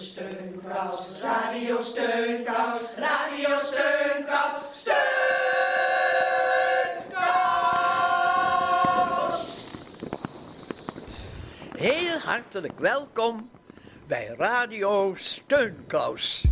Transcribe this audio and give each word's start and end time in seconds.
Steunkous, 0.00 1.20
Radio 1.20 1.82
Steunkous, 1.82 2.80
Radio 2.96 3.58
Steunkous, 3.58 4.52
Steunkous. 4.74 5.00
Heel 11.76 12.18
hartelijk 12.18 12.78
welkom 12.78 13.50
bij 14.06 14.34
Radio 14.38 15.14
Steunkous. 15.16 16.44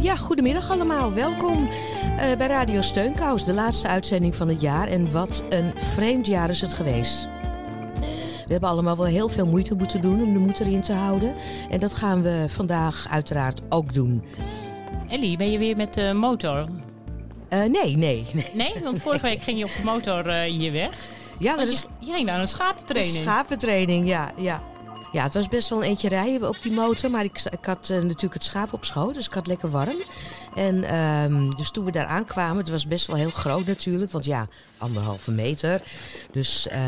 Ja, 0.00 0.16
goedemiddag 0.16 0.70
allemaal. 0.70 1.12
Welkom 1.12 1.68
eh, 2.18 2.36
bij 2.36 2.46
Radio 2.46 2.80
Steunkous, 2.80 3.44
de 3.44 3.52
laatste 3.52 3.88
uitzending 3.88 4.36
van 4.36 4.48
het 4.48 4.60
jaar. 4.60 4.88
En 4.88 5.10
wat 5.10 5.44
een 5.48 5.72
vreemd 5.76 6.26
jaar 6.26 6.50
is 6.50 6.60
het 6.60 6.72
geweest. 6.72 7.28
We 8.46 8.58
hebben 8.58 8.68
allemaal 8.68 8.96
wel 8.96 9.06
heel 9.06 9.28
veel 9.28 9.46
moeite 9.46 9.74
moeten 9.74 10.00
doen 10.00 10.22
om 10.22 10.32
de 10.32 10.38
moed 10.38 10.60
erin 10.60 10.80
te 10.80 10.92
houden. 10.92 11.34
En 11.70 11.80
dat 11.80 11.94
gaan 11.94 12.22
we 12.22 12.44
vandaag 12.48 13.06
uiteraard 13.10 13.60
ook 13.68 13.94
doen. 13.94 14.24
Ellie, 15.08 15.36
ben 15.36 15.50
je 15.50 15.58
weer 15.58 15.76
met 15.76 15.94
de 15.94 16.12
motor? 16.14 16.66
Eh, 17.48 17.58
nee, 17.58 17.96
nee, 17.96 18.26
nee. 18.32 18.46
Nee, 18.52 18.72
want 18.82 19.02
vorige 19.02 19.22
week 19.26 19.42
ging 19.42 19.58
je 19.58 19.64
op 19.64 19.74
de 19.76 19.84
motor 19.84 20.26
eh, 20.28 20.50
hier 20.50 20.72
weg. 20.72 20.90
Ja, 21.38 21.56
dat 21.56 21.56
Want 21.56 21.68
is 21.68 21.86
je, 21.98 22.12
ging 22.12 22.26
naar 22.26 22.40
een 22.40 22.48
schapentraining. 22.48 23.14
schapentraining, 23.24 24.06
ja, 24.08 24.32
ja. 24.36 24.62
Ja, 25.12 25.22
het 25.22 25.34
was 25.34 25.48
best 25.48 25.68
wel 25.68 25.78
een 25.78 25.88
eentje 25.88 26.08
rijden 26.08 26.48
op 26.48 26.56
die 26.62 26.72
motor. 26.72 27.10
Maar 27.10 27.24
ik, 27.24 27.42
ik 27.50 27.64
had 27.64 27.88
eh, 27.90 27.96
natuurlijk 27.96 28.34
het 28.34 28.44
schaap 28.44 28.72
op 28.72 28.84
schoot, 28.84 29.14
dus 29.14 29.26
ik 29.26 29.34
had 29.34 29.46
lekker 29.46 29.70
warm. 29.70 30.02
En 30.54 30.84
ehm, 30.84 31.50
dus 31.50 31.70
toen 31.70 31.84
we 31.84 31.90
daar 31.90 32.06
aankwamen, 32.06 32.56
het 32.56 32.68
was 32.68 32.86
best 32.86 33.06
wel 33.06 33.16
heel 33.16 33.30
groot 33.30 33.66
natuurlijk. 33.66 34.10
Want 34.10 34.24
ja, 34.24 34.48
anderhalve 34.78 35.30
meter. 35.30 35.82
Dus 36.30 36.68
eh, 36.68 36.80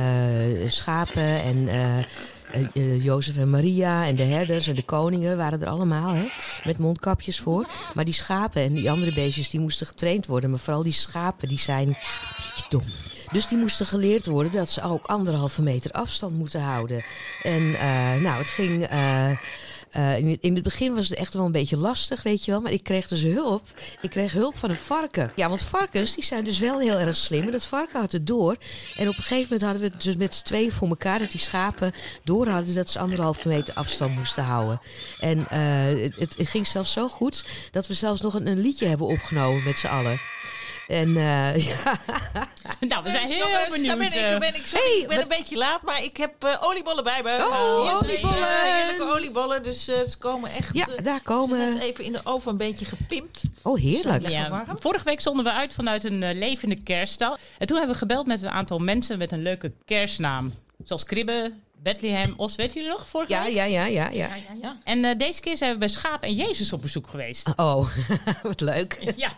schapen 0.66 1.42
en 1.42 1.68
eh, 1.68 3.02
Jozef 3.02 3.36
en 3.36 3.50
Maria 3.50 4.06
en 4.06 4.16
de 4.16 4.22
herders 4.22 4.66
en 4.66 4.74
de 4.74 4.84
koningen 4.84 5.36
waren 5.36 5.60
er 5.60 5.68
allemaal. 5.68 6.14
Hè, 6.14 6.27
met 6.64 6.78
mondkapjes 6.78 7.40
voor. 7.40 7.66
Maar 7.94 8.04
die 8.04 8.14
schapen 8.14 8.62
en 8.62 8.72
die 8.72 8.90
andere 8.90 9.14
beestjes, 9.14 9.50
die 9.50 9.60
moesten 9.60 9.86
getraind 9.86 10.27
worden. 10.27 10.50
Maar 10.50 10.58
vooral 10.58 10.82
die 10.82 10.92
schapen, 10.92 11.48
die 11.48 11.58
zijn 11.58 11.88
een 11.88 11.96
beetje 12.36 12.66
dom. 12.68 13.13
Dus 13.34 13.46
die 13.46 13.58
moesten 13.58 13.86
geleerd 13.86 14.27
worden 14.27 14.52
dat 14.52 14.70
ze 14.70 14.82
ook 14.82 15.06
anderhalve 15.06 15.62
meter 15.62 15.90
afstand 15.90 16.34
moeten 16.34 16.60
houden. 16.60 17.04
En 17.42 17.74
eh, 17.74 18.14
nou, 18.14 18.38
het 18.38 18.48
ging. 18.48 18.86
eh, 18.86 19.30
eh, 19.30 20.18
in, 20.18 20.28
het, 20.28 20.40
in 20.40 20.54
het 20.54 20.62
begin 20.62 20.94
was 20.94 21.08
het 21.08 21.18
echt 21.18 21.34
wel 21.34 21.44
een 21.44 21.52
beetje 21.52 21.77
lastig, 21.77 22.22
weet 22.22 22.44
je 22.44 22.50
wel. 22.50 22.60
Maar 22.60 22.72
ik 22.72 22.82
kreeg 22.82 23.08
dus 23.08 23.22
hulp. 23.22 23.62
Ik 24.00 24.10
kreeg 24.10 24.32
hulp 24.32 24.58
van 24.58 24.70
een 24.70 24.77
varken. 24.77 25.32
Ja, 25.36 25.48
want 25.48 25.62
varkens 25.62 26.14
die 26.14 26.24
zijn 26.24 26.44
dus 26.44 26.58
wel 26.58 26.78
heel 26.78 26.98
erg 26.98 27.16
slim. 27.16 27.42
En 27.42 27.50
dat 27.50 27.66
varken 27.66 28.00
had 28.00 28.12
het 28.12 28.27
door. 28.27 28.56
En 28.96 29.08
op 29.08 29.16
een 29.16 29.22
gegeven 29.22 29.42
moment 29.42 29.62
hadden 29.62 29.80
we 29.80 29.88
het 29.88 30.02
dus 30.02 30.16
met 30.16 30.34
z'n 30.34 30.44
tweeën 30.44 30.72
voor 30.72 30.88
elkaar... 30.88 31.18
dat 31.18 31.30
die 31.30 31.40
schapen 31.40 31.92
door 32.24 32.48
hadden 32.48 32.74
dat 32.74 32.90
ze 32.90 32.98
anderhalve 32.98 33.48
meter 33.48 33.74
afstand 33.74 34.16
moesten 34.16 34.44
houden. 34.44 34.80
En 35.18 35.46
het 36.18 36.36
ging 36.38 36.66
zelfs 36.66 36.92
zo 36.92 37.08
goed 37.08 37.44
dat 37.70 37.86
we 37.86 37.94
zelfs 37.94 38.20
nog 38.20 38.34
een, 38.34 38.46
een 38.46 38.60
liedje 38.60 38.86
hebben 38.86 39.06
opgenomen 39.06 39.64
met 39.64 39.78
z'n 39.78 39.86
allen. 39.86 40.20
En 40.88 41.16
eh, 41.16 41.56
ja, 41.66 41.98
Nou, 42.80 43.02
we 43.02 43.10
zijn 43.10 43.27
heel 43.27 43.38
Jongens, 43.48 43.68
benieuwd. 43.68 43.86
Daar 43.88 43.96
ben 43.96 44.06
ik, 44.06 44.12
eh, 44.14 44.20
daar 44.30 44.38
ben 44.38 44.54
ik, 44.54 44.66
sorry, 44.66 44.84
Hey, 44.84 45.00
ik 45.00 45.06
ben 45.08 45.16
wat- 45.16 45.30
een 45.30 45.36
beetje 45.38 45.56
laat, 45.56 45.82
maar 45.82 46.02
ik 46.02 46.16
heb 46.16 46.44
eh, 46.44 46.56
oliebollen 46.60 47.04
bij 47.04 47.20
me. 47.22 47.36
Oh, 47.36 47.96
oliebollen. 48.02 48.34
ze, 48.36 48.82
heerlijke 48.86 49.14
oliebollen, 49.14 49.62
dus 49.62 49.88
eh, 49.88 50.00
ze 50.08 50.18
komen 50.18 50.50
echt... 50.50 50.74
ja, 50.74 50.86
daar 51.02 51.16
ze 51.18 51.22
komen. 51.24 51.58
net 51.58 51.82
even 51.82 52.05
in 52.05 52.12
de 52.12 52.20
oven 52.24 52.50
een 52.50 52.56
beetje 52.56 52.84
gepimpt. 52.84 53.42
Oh, 53.62 53.78
heerlijk. 53.80 54.28
Ja, 54.28 54.50
warm. 54.50 54.66
vorige 54.80 55.05
week 55.05 55.20
stonden 55.20 55.44
we 55.44 55.52
uit 55.52 55.74
vanuit 55.74 56.05
een 56.05 56.38
levende 56.38 56.82
kerststal. 56.82 57.36
En 57.58 57.66
toen 57.66 57.77
hebben 57.77 57.94
we 57.94 58.00
gebeld 58.00 58.27
met 58.27 58.42
een 58.42 58.50
aantal 58.50 58.78
mensen 58.78 59.18
met 59.18 59.32
een 59.32 59.42
leuke 59.42 59.72
kerstnaam. 59.84 60.52
Zoals 60.84 61.05
Kribbe, 61.05 61.52
Bethlehem, 61.82 62.34
Os. 62.36 62.55
Weet 62.55 62.72
jullie 62.72 62.88
nog? 62.88 63.08
Vorige 63.08 63.32
Ja, 63.32 63.42
week? 63.44 63.55
ja, 63.55 63.64
ja, 63.64 63.84
ja, 63.84 64.08
ja. 64.12 64.28
Ja. 64.62 64.77
En 64.84 65.05
eh, 65.05 65.18
deze 65.18 65.40
keer 65.40 65.56
zijn 65.56 65.72
we 65.72 65.78
bij 65.78 65.89
Schaap 65.89 66.22
en 66.22 66.34
Jezus 66.34 66.72
op 66.72 66.83
bezoek 66.83 67.06
geweest. 67.06 67.51
Oh, 67.56 67.89
wat 68.42 68.61
leuk. 68.61 69.12
Ja. 69.16 69.33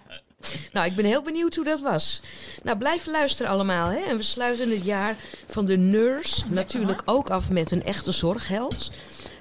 Nou, 0.72 0.86
ik 0.86 0.96
ben 0.96 1.04
heel 1.04 1.22
benieuwd 1.22 1.54
hoe 1.54 1.64
dat 1.64 1.80
was. 1.80 2.20
Nou, 2.62 2.78
blijf 2.78 3.06
luisteren 3.06 3.52
allemaal. 3.52 3.86
Hè? 3.86 3.98
En 3.98 4.16
we 4.16 4.22
sluiten 4.22 4.70
het 4.70 4.84
jaar 4.84 5.16
van 5.46 5.66
de 5.66 5.76
nurse 5.76 6.44
natuurlijk 6.48 7.02
ook 7.04 7.30
af 7.30 7.50
met 7.50 7.70
een 7.70 7.84
echte 7.84 8.12
zorgheld. 8.12 8.90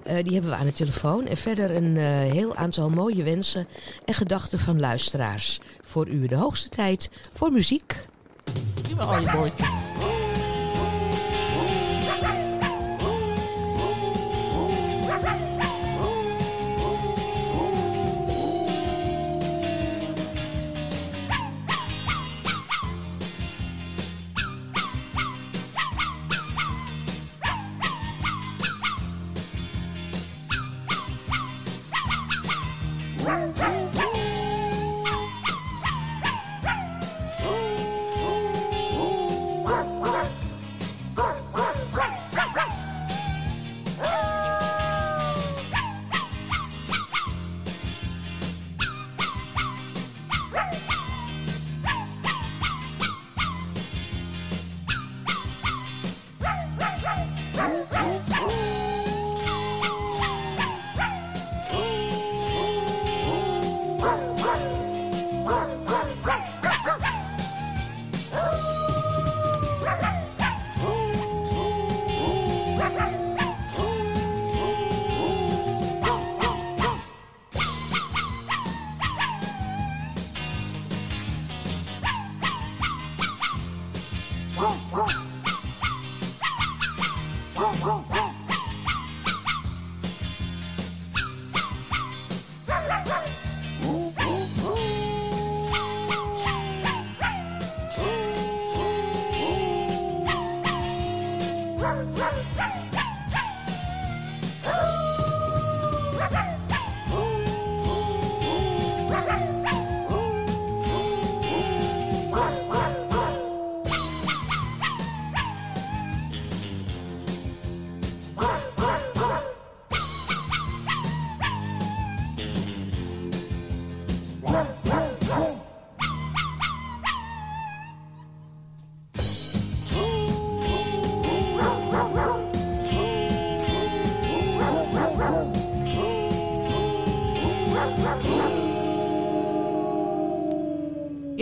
Eh, 0.04 0.24
die 0.24 0.34
hebben 0.34 0.52
we 0.52 0.58
aan 0.58 0.66
de 0.66 0.74
telefoon. 0.74 1.28
En 1.28 1.38
verder 1.38 1.76
een 1.76 1.98
eh, 1.98 2.04
heel 2.06 2.56
aantal 2.56 2.90
mooie 2.90 3.24
wensen 3.24 3.68
en 4.06 4.14
gedachten 4.14 4.60
van 4.60 4.80
luisteraars. 4.80 5.60
Voor 5.82 6.08
u 6.08 6.28
de 6.28 6.36
hoogste 6.36 6.70
tijd 6.70 7.10
voor 7.32 7.52
muziek. 7.52 8.08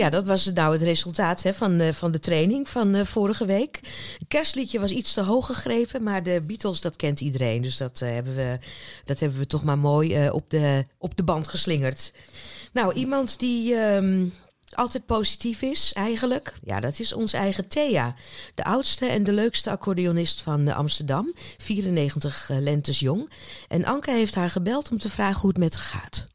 Ja, 0.04 0.10
dat 0.10 0.26
was 0.26 0.50
nou 0.54 0.72
het 0.72 0.82
resultaat 0.82 1.42
hè, 1.42 1.54
van, 1.54 1.80
eh, 1.80 1.92
van 1.92 2.12
de 2.12 2.18
training 2.18 2.68
van 2.68 2.94
eh, 2.94 3.04
vorige 3.04 3.46
week. 3.46 3.80
Het 4.18 4.28
kerstliedje 4.28 4.80
was 4.80 4.90
iets 4.90 5.12
te 5.12 5.22
hoog 5.22 5.46
gegrepen, 5.46 6.02
maar 6.02 6.22
de 6.22 6.42
Beatles, 6.46 6.80
dat 6.80 6.96
kent 6.96 7.20
iedereen. 7.20 7.62
Dus 7.62 7.76
dat, 7.76 8.00
eh, 8.00 8.10
hebben, 8.10 8.34
we, 8.34 8.58
dat 9.04 9.20
hebben 9.20 9.38
we 9.38 9.46
toch 9.46 9.64
maar 9.64 9.78
mooi 9.78 10.30
op, 10.30 10.50
de, 10.50 10.84
op 10.98 11.16
de 11.16 11.24
band 11.24 11.48
geslingerd. 11.48 12.12
Nou, 12.72 12.94
iemand 12.94 13.38
die, 13.38 13.74
ehm, 13.74 14.26
altijd 14.70 15.06
positief 15.06 15.62
is 15.62 15.92
eigenlijk? 15.92 16.54
Ja, 16.64 16.80
dat 16.80 16.98
is 16.98 17.12
onze 17.12 17.36
eigen 17.36 17.68
Thea. 17.68 18.14
De 18.54 18.64
oudste 18.64 19.06
en 19.06 19.24
de 19.24 19.32
leukste 19.32 19.70
accordeonist 19.70 20.40
van 20.40 20.68
Amsterdam. 20.68 21.34
94 21.58 22.48
uh, 22.50 22.58
lentes 22.58 22.98
jong. 22.98 23.30
En 23.68 23.84
Anke 23.84 24.10
heeft 24.10 24.34
haar 24.34 24.50
gebeld 24.50 24.90
om 24.90 24.98
te 24.98 25.10
vragen 25.10 25.40
hoe 25.40 25.50
het 25.50 25.58
met 25.58 25.74
haar 25.74 25.84
gaat. 25.84 26.32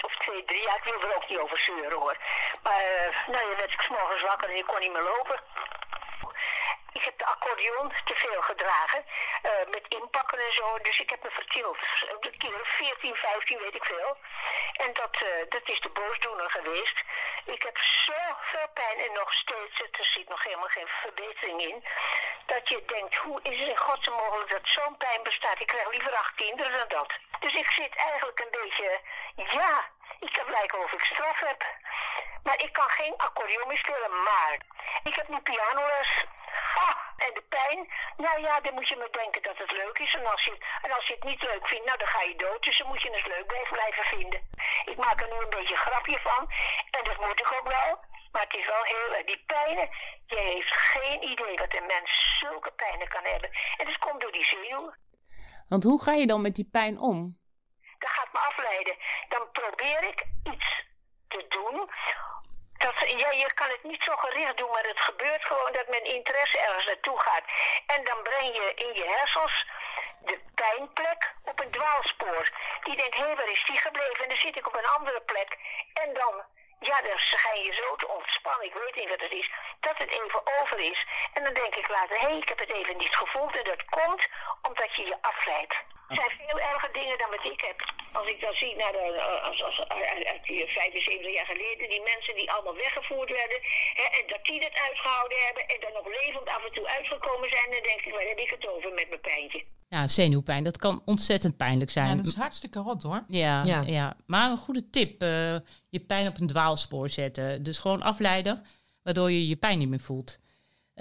Of 0.00 0.16
twee, 0.16 0.44
drie. 0.44 0.62
Ja, 0.62 0.76
ik 0.76 0.84
wil 0.84 1.00
er 1.00 1.16
ook 1.16 1.28
niet 1.28 1.38
over 1.38 1.58
zeuren 1.58 1.98
hoor. 1.98 2.16
Maar 2.62 2.82
uh, 2.82 3.26
nou, 3.26 3.48
je 3.48 3.56
werd 3.56 3.72
ik 3.72 3.80
s'morgens 3.80 4.22
wakker 4.22 4.48
en 4.48 4.56
ik 4.56 4.66
kon 4.66 4.80
niet 4.80 4.92
meer 4.92 5.02
lopen. 5.02 5.40
Ik 7.02 7.08
heb 7.08 7.18
de 7.18 7.34
accordeon 7.34 7.92
te 8.04 8.14
veel 8.14 8.42
gedragen. 8.42 9.04
Uh, 9.42 9.50
met 9.70 9.86
inpakken 9.88 10.38
en 10.38 10.52
zo. 10.52 10.78
Dus 10.78 10.98
ik 10.98 11.10
heb 11.10 11.22
me 11.22 11.30
vertild. 11.30 11.78
De 12.20 12.30
kilo 12.38 12.58
14, 12.62 13.14
15, 13.14 13.58
weet 13.58 13.74
ik 13.74 13.84
veel. 13.84 14.16
En 14.76 14.92
dat, 14.92 15.14
uh, 15.22 15.28
dat 15.48 15.68
is 15.68 15.80
de 15.80 15.88
boosdoener 15.88 16.50
geweest. 16.50 16.98
Ik 17.44 17.62
heb 17.62 17.78
zoveel 18.06 18.68
pijn 18.74 18.98
en 18.98 19.12
nog 19.12 19.32
steeds, 19.32 19.80
er 19.80 20.04
zit 20.14 20.28
nog 20.28 20.42
helemaal 20.42 20.74
geen 20.76 20.88
verbetering 20.88 21.60
in. 21.60 21.84
Dat 22.46 22.68
je 22.68 22.82
denkt, 22.86 23.14
hoe 23.16 23.40
is 23.42 23.58
het 23.58 23.68
in 23.68 23.76
godsnaam 23.76 24.16
mogelijk 24.16 24.50
dat 24.50 24.66
zo'n 24.76 24.96
pijn 24.96 25.22
bestaat? 25.22 25.60
Ik 25.60 25.66
krijg 25.66 25.90
liever 25.90 26.14
acht 26.14 26.34
kinderen 26.34 26.78
dan 26.78 26.88
dat. 26.88 27.12
Dus 27.40 27.54
ik 27.54 27.70
zit 27.70 27.96
eigenlijk 27.96 28.38
een 28.40 28.56
beetje, 28.60 29.00
ja, 29.34 29.84
ik 30.20 30.36
heb 30.36 30.48
lijken 30.48 30.78
of 30.78 30.92
ik 30.92 31.04
straf 31.04 31.38
heb. 31.38 31.64
Maar 32.42 32.60
ik 32.60 32.72
kan 32.72 32.88
geen 32.88 33.14
accordeon 33.16 33.68
meer 33.68 33.78
spelen, 33.78 34.22
maar 34.22 34.58
ik 35.02 35.14
heb 35.14 35.28
nu 35.28 35.40
pianoles. 35.40 36.24
En 37.26 37.34
de 37.34 37.44
pijn, 37.48 37.78
nou 38.16 38.40
ja, 38.40 38.60
dan 38.60 38.74
moet 38.74 38.88
je 38.88 38.96
maar 38.96 39.12
denken 39.22 39.42
dat 39.42 39.58
het 39.58 39.70
leuk 39.70 39.98
is. 39.98 40.14
En 40.14 40.26
als, 40.26 40.44
je, 40.44 40.54
en 40.82 40.90
als 40.92 41.06
je 41.06 41.14
het 41.14 41.24
niet 41.24 41.42
leuk 41.42 41.66
vindt, 41.66 41.86
nou 41.86 41.98
dan 41.98 42.08
ga 42.14 42.22
je 42.22 42.36
dood. 42.36 42.62
Dus 42.62 42.78
dan 42.78 42.88
moet 42.88 43.02
je 43.02 43.10
het 43.10 43.26
leuk 43.26 43.68
blijven 43.72 44.04
vinden. 44.04 44.40
Ik 44.84 44.96
maak 44.96 45.20
er 45.20 45.30
nu 45.32 45.38
een 45.42 45.56
beetje 45.56 45.74
een 45.74 45.86
grapje 45.88 46.18
van. 46.18 46.42
En 46.90 47.04
dat 47.04 47.18
moet 47.20 47.40
ik 47.40 47.52
ook 47.58 47.68
wel. 47.78 47.90
Maar 48.32 48.42
het 48.42 48.54
is 48.54 48.66
wel 48.66 48.82
heel 48.82 49.14
erg. 49.14 49.26
Die 49.26 49.42
pijnen, 49.46 49.88
je 50.26 50.36
heeft 50.36 50.72
geen 50.92 51.22
idee 51.32 51.56
dat 51.56 51.74
een 51.74 51.86
mens 51.86 52.38
zulke 52.40 52.70
pijnen 52.70 53.08
kan 53.08 53.24
hebben. 53.24 53.50
En 53.76 53.86
dat 53.86 53.98
komt 53.98 54.20
door 54.20 54.32
die 54.32 54.44
zenuw. 54.44 54.94
Want 55.68 55.82
hoe 55.82 56.02
ga 56.02 56.12
je 56.12 56.26
dan 56.26 56.42
met 56.42 56.54
die 56.54 56.68
pijn 56.72 56.98
om? 56.98 57.38
Dat 57.98 58.10
gaat 58.10 58.32
me 58.32 58.38
afleiden. 58.38 58.96
Dan 59.28 59.50
probeer 59.52 60.02
ik 60.02 60.24
iets 60.52 60.84
te 61.28 61.44
doen 61.48 61.90
dat, 62.82 62.94
ja, 62.98 63.30
je 63.30 63.52
kan 63.54 63.68
het 63.68 63.82
niet 63.82 64.02
zo 64.02 64.16
gericht 64.16 64.56
doen, 64.56 64.70
maar 64.70 64.86
het 64.86 65.00
gebeurt 65.00 65.44
gewoon 65.44 65.72
dat 65.72 65.88
mijn 65.88 66.04
interesse 66.04 66.58
ergens 66.58 66.86
naartoe 66.86 67.18
gaat. 67.18 67.44
En 67.86 68.04
dan 68.04 68.22
breng 68.22 68.54
je 68.54 68.72
in 68.74 68.92
je 68.94 69.06
hersens 69.16 69.66
de 70.20 70.38
pijnplek 70.54 71.32
op 71.44 71.60
een 71.60 71.70
dwaalspoor. 71.70 72.50
Die 72.82 72.96
denkt, 72.96 73.16
hé, 73.16 73.22
hey, 73.24 73.36
waar 73.36 73.50
is 73.50 73.64
die 73.66 73.78
gebleven? 73.78 74.22
En 74.22 74.28
dan 74.28 74.44
zit 74.46 74.56
ik 74.56 74.66
op 74.66 74.76
een 74.76 74.94
andere 74.96 75.20
plek. 75.20 75.58
En 75.92 76.14
dan, 76.14 76.34
ja, 76.80 77.00
dan 77.00 77.18
ga 77.18 77.52
je 77.52 77.72
zo 77.72 77.96
te 77.96 78.08
ontspannen. 78.08 78.66
Ik 78.66 78.74
weet 78.74 78.94
niet 78.94 79.08
wat 79.08 79.20
het 79.20 79.32
is. 79.32 79.50
Dat 79.80 79.98
het 79.98 80.10
even 80.10 80.42
over 80.60 80.78
is. 80.78 81.06
En 81.32 81.44
dan 81.44 81.54
denk 81.54 81.74
ik 81.74 81.88
later, 81.88 82.16
hé, 82.20 82.26
hey, 82.26 82.38
ik 82.38 82.48
heb 82.48 82.58
het 82.58 82.70
even 82.70 82.96
niet 82.96 83.16
gevoeld. 83.16 83.56
En 83.56 83.64
dat 83.64 83.84
komt 83.84 84.28
omdat 84.62 84.94
je 84.94 85.02
je 85.06 85.16
afleidt. 85.20 85.74
Zijn 86.20 86.38
veel 86.40 86.60
erger 86.72 86.92
dingen 87.00 87.18
dan 87.18 87.30
wat 87.34 87.44
ik 87.54 87.60
heb. 87.68 87.78
Als 88.18 88.28
ik 88.32 88.40
dan 88.44 88.54
zie, 88.62 88.74
naar 88.76 88.92
de, 88.92 89.04
als, 89.48 89.58
als, 89.68 89.76
uit 90.32 90.44
die 90.48 90.66
75 90.66 91.32
jaar 91.38 91.50
geleden, 91.54 91.88
die 91.94 92.02
mensen 92.12 92.34
die 92.40 92.50
allemaal 92.52 92.78
weggevoerd 92.86 93.30
werden, 93.40 93.60
hè, 94.00 94.06
en 94.18 94.24
dat 94.32 94.42
die 94.48 94.60
het 94.68 94.76
uitgehouden 94.86 95.38
hebben 95.46 95.64
en 95.72 95.80
dan 95.84 95.92
nog 95.98 96.06
levend 96.20 96.48
af 96.56 96.62
en 96.66 96.72
toe 96.76 96.86
uitgekomen 96.96 97.48
zijn, 97.48 97.68
dan 97.74 97.82
denk 97.90 98.00
ik, 98.06 98.12
waar 98.16 98.30
heb 98.32 98.38
ik 98.46 98.50
het 98.56 98.64
over 98.72 98.90
met 99.00 99.08
mijn 99.12 99.26
pijntje? 99.30 99.60
Ja, 99.94 100.06
zenuwpijn, 100.08 100.64
dat 100.64 100.78
kan 100.78 101.02
ontzettend 101.04 101.56
pijnlijk 101.56 101.90
zijn. 101.90 102.08
Ja, 102.08 102.14
dat 102.14 102.26
is 102.26 102.34
hartstikke 102.34 102.78
rot 102.78 103.02
hoor. 103.02 103.24
Ja, 103.26 103.62
ja. 103.64 103.82
Ja. 103.86 104.16
maar 104.26 104.50
een 104.50 104.56
goede 104.56 104.90
tip, 104.90 105.22
uh, 105.22 105.28
je 105.88 106.00
pijn 106.06 106.26
op 106.28 106.40
een 106.40 106.46
dwaalspoor 106.46 107.08
zetten. 107.08 107.62
Dus 107.62 107.78
gewoon 107.78 108.02
afleiden, 108.02 108.64
waardoor 109.02 109.30
je 109.30 109.48
je 109.48 109.56
pijn 109.56 109.78
niet 109.78 109.88
meer 109.88 110.00
voelt. 110.00 110.40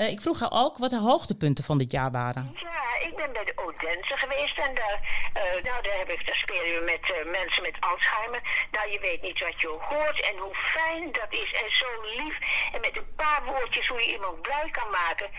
Uh, 0.01 0.09
ik 0.09 0.21
vroeg 0.21 0.39
haar 0.39 0.51
ook 0.63 0.77
wat 0.77 0.89
de 0.89 0.99
hoogtepunten 1.09 1.63
van 1.63 1.77
dit 1.77 1.91
jaar 1.91 2.11
waren. 2.11 2.55
Ja, 2.55 3.07
ik 3.07 3.15
ben 3.15 3.33
bij 3.33 3.43
de 3.43 3.53
Odense 3.55 4.17
geweest 4.17 4.57
en 4.57 4.73
daar, 4.75 4.99
uh, 5.37 5.63
nou, 5.67 5.81
daar, 5.85 5.97
heb 5.97 6.09
ik, 6.09 6.25
daar 6.25 6.35
spelen 6.35 6.73
we 6.77 6.83
met 6.93 7.31
mensen 7.41 7.61
met 7.61 7.77
Alzheimer. 7.79 8.41
Nou, 8.71 8.91
je 8.91 8.99
weet 8.99 9.21
niet 9.21 9.39
wat 9.39 9.61
je 9.61 9.67
hoort 9.67 10.21
en 10.29 10.37
hoe 10.37 10.55
fijn 10.55 11.11
dat 11.11 11.31
is 11.43 11.51
en 11.63 11.69
zo 11.81 11.89
lief. 12.17 12.35
En 12.73 12.81
met 12.81 12.97
een 12.97 13.15
paar 13.15 13.41
woordjes 13.45 13.87
hoe 13.87 14.01
je 14.01 14.13
iemand 14.13 14.41
blij 14.41 14.69
kan 14.71 14.89
maken. 14.89 15.29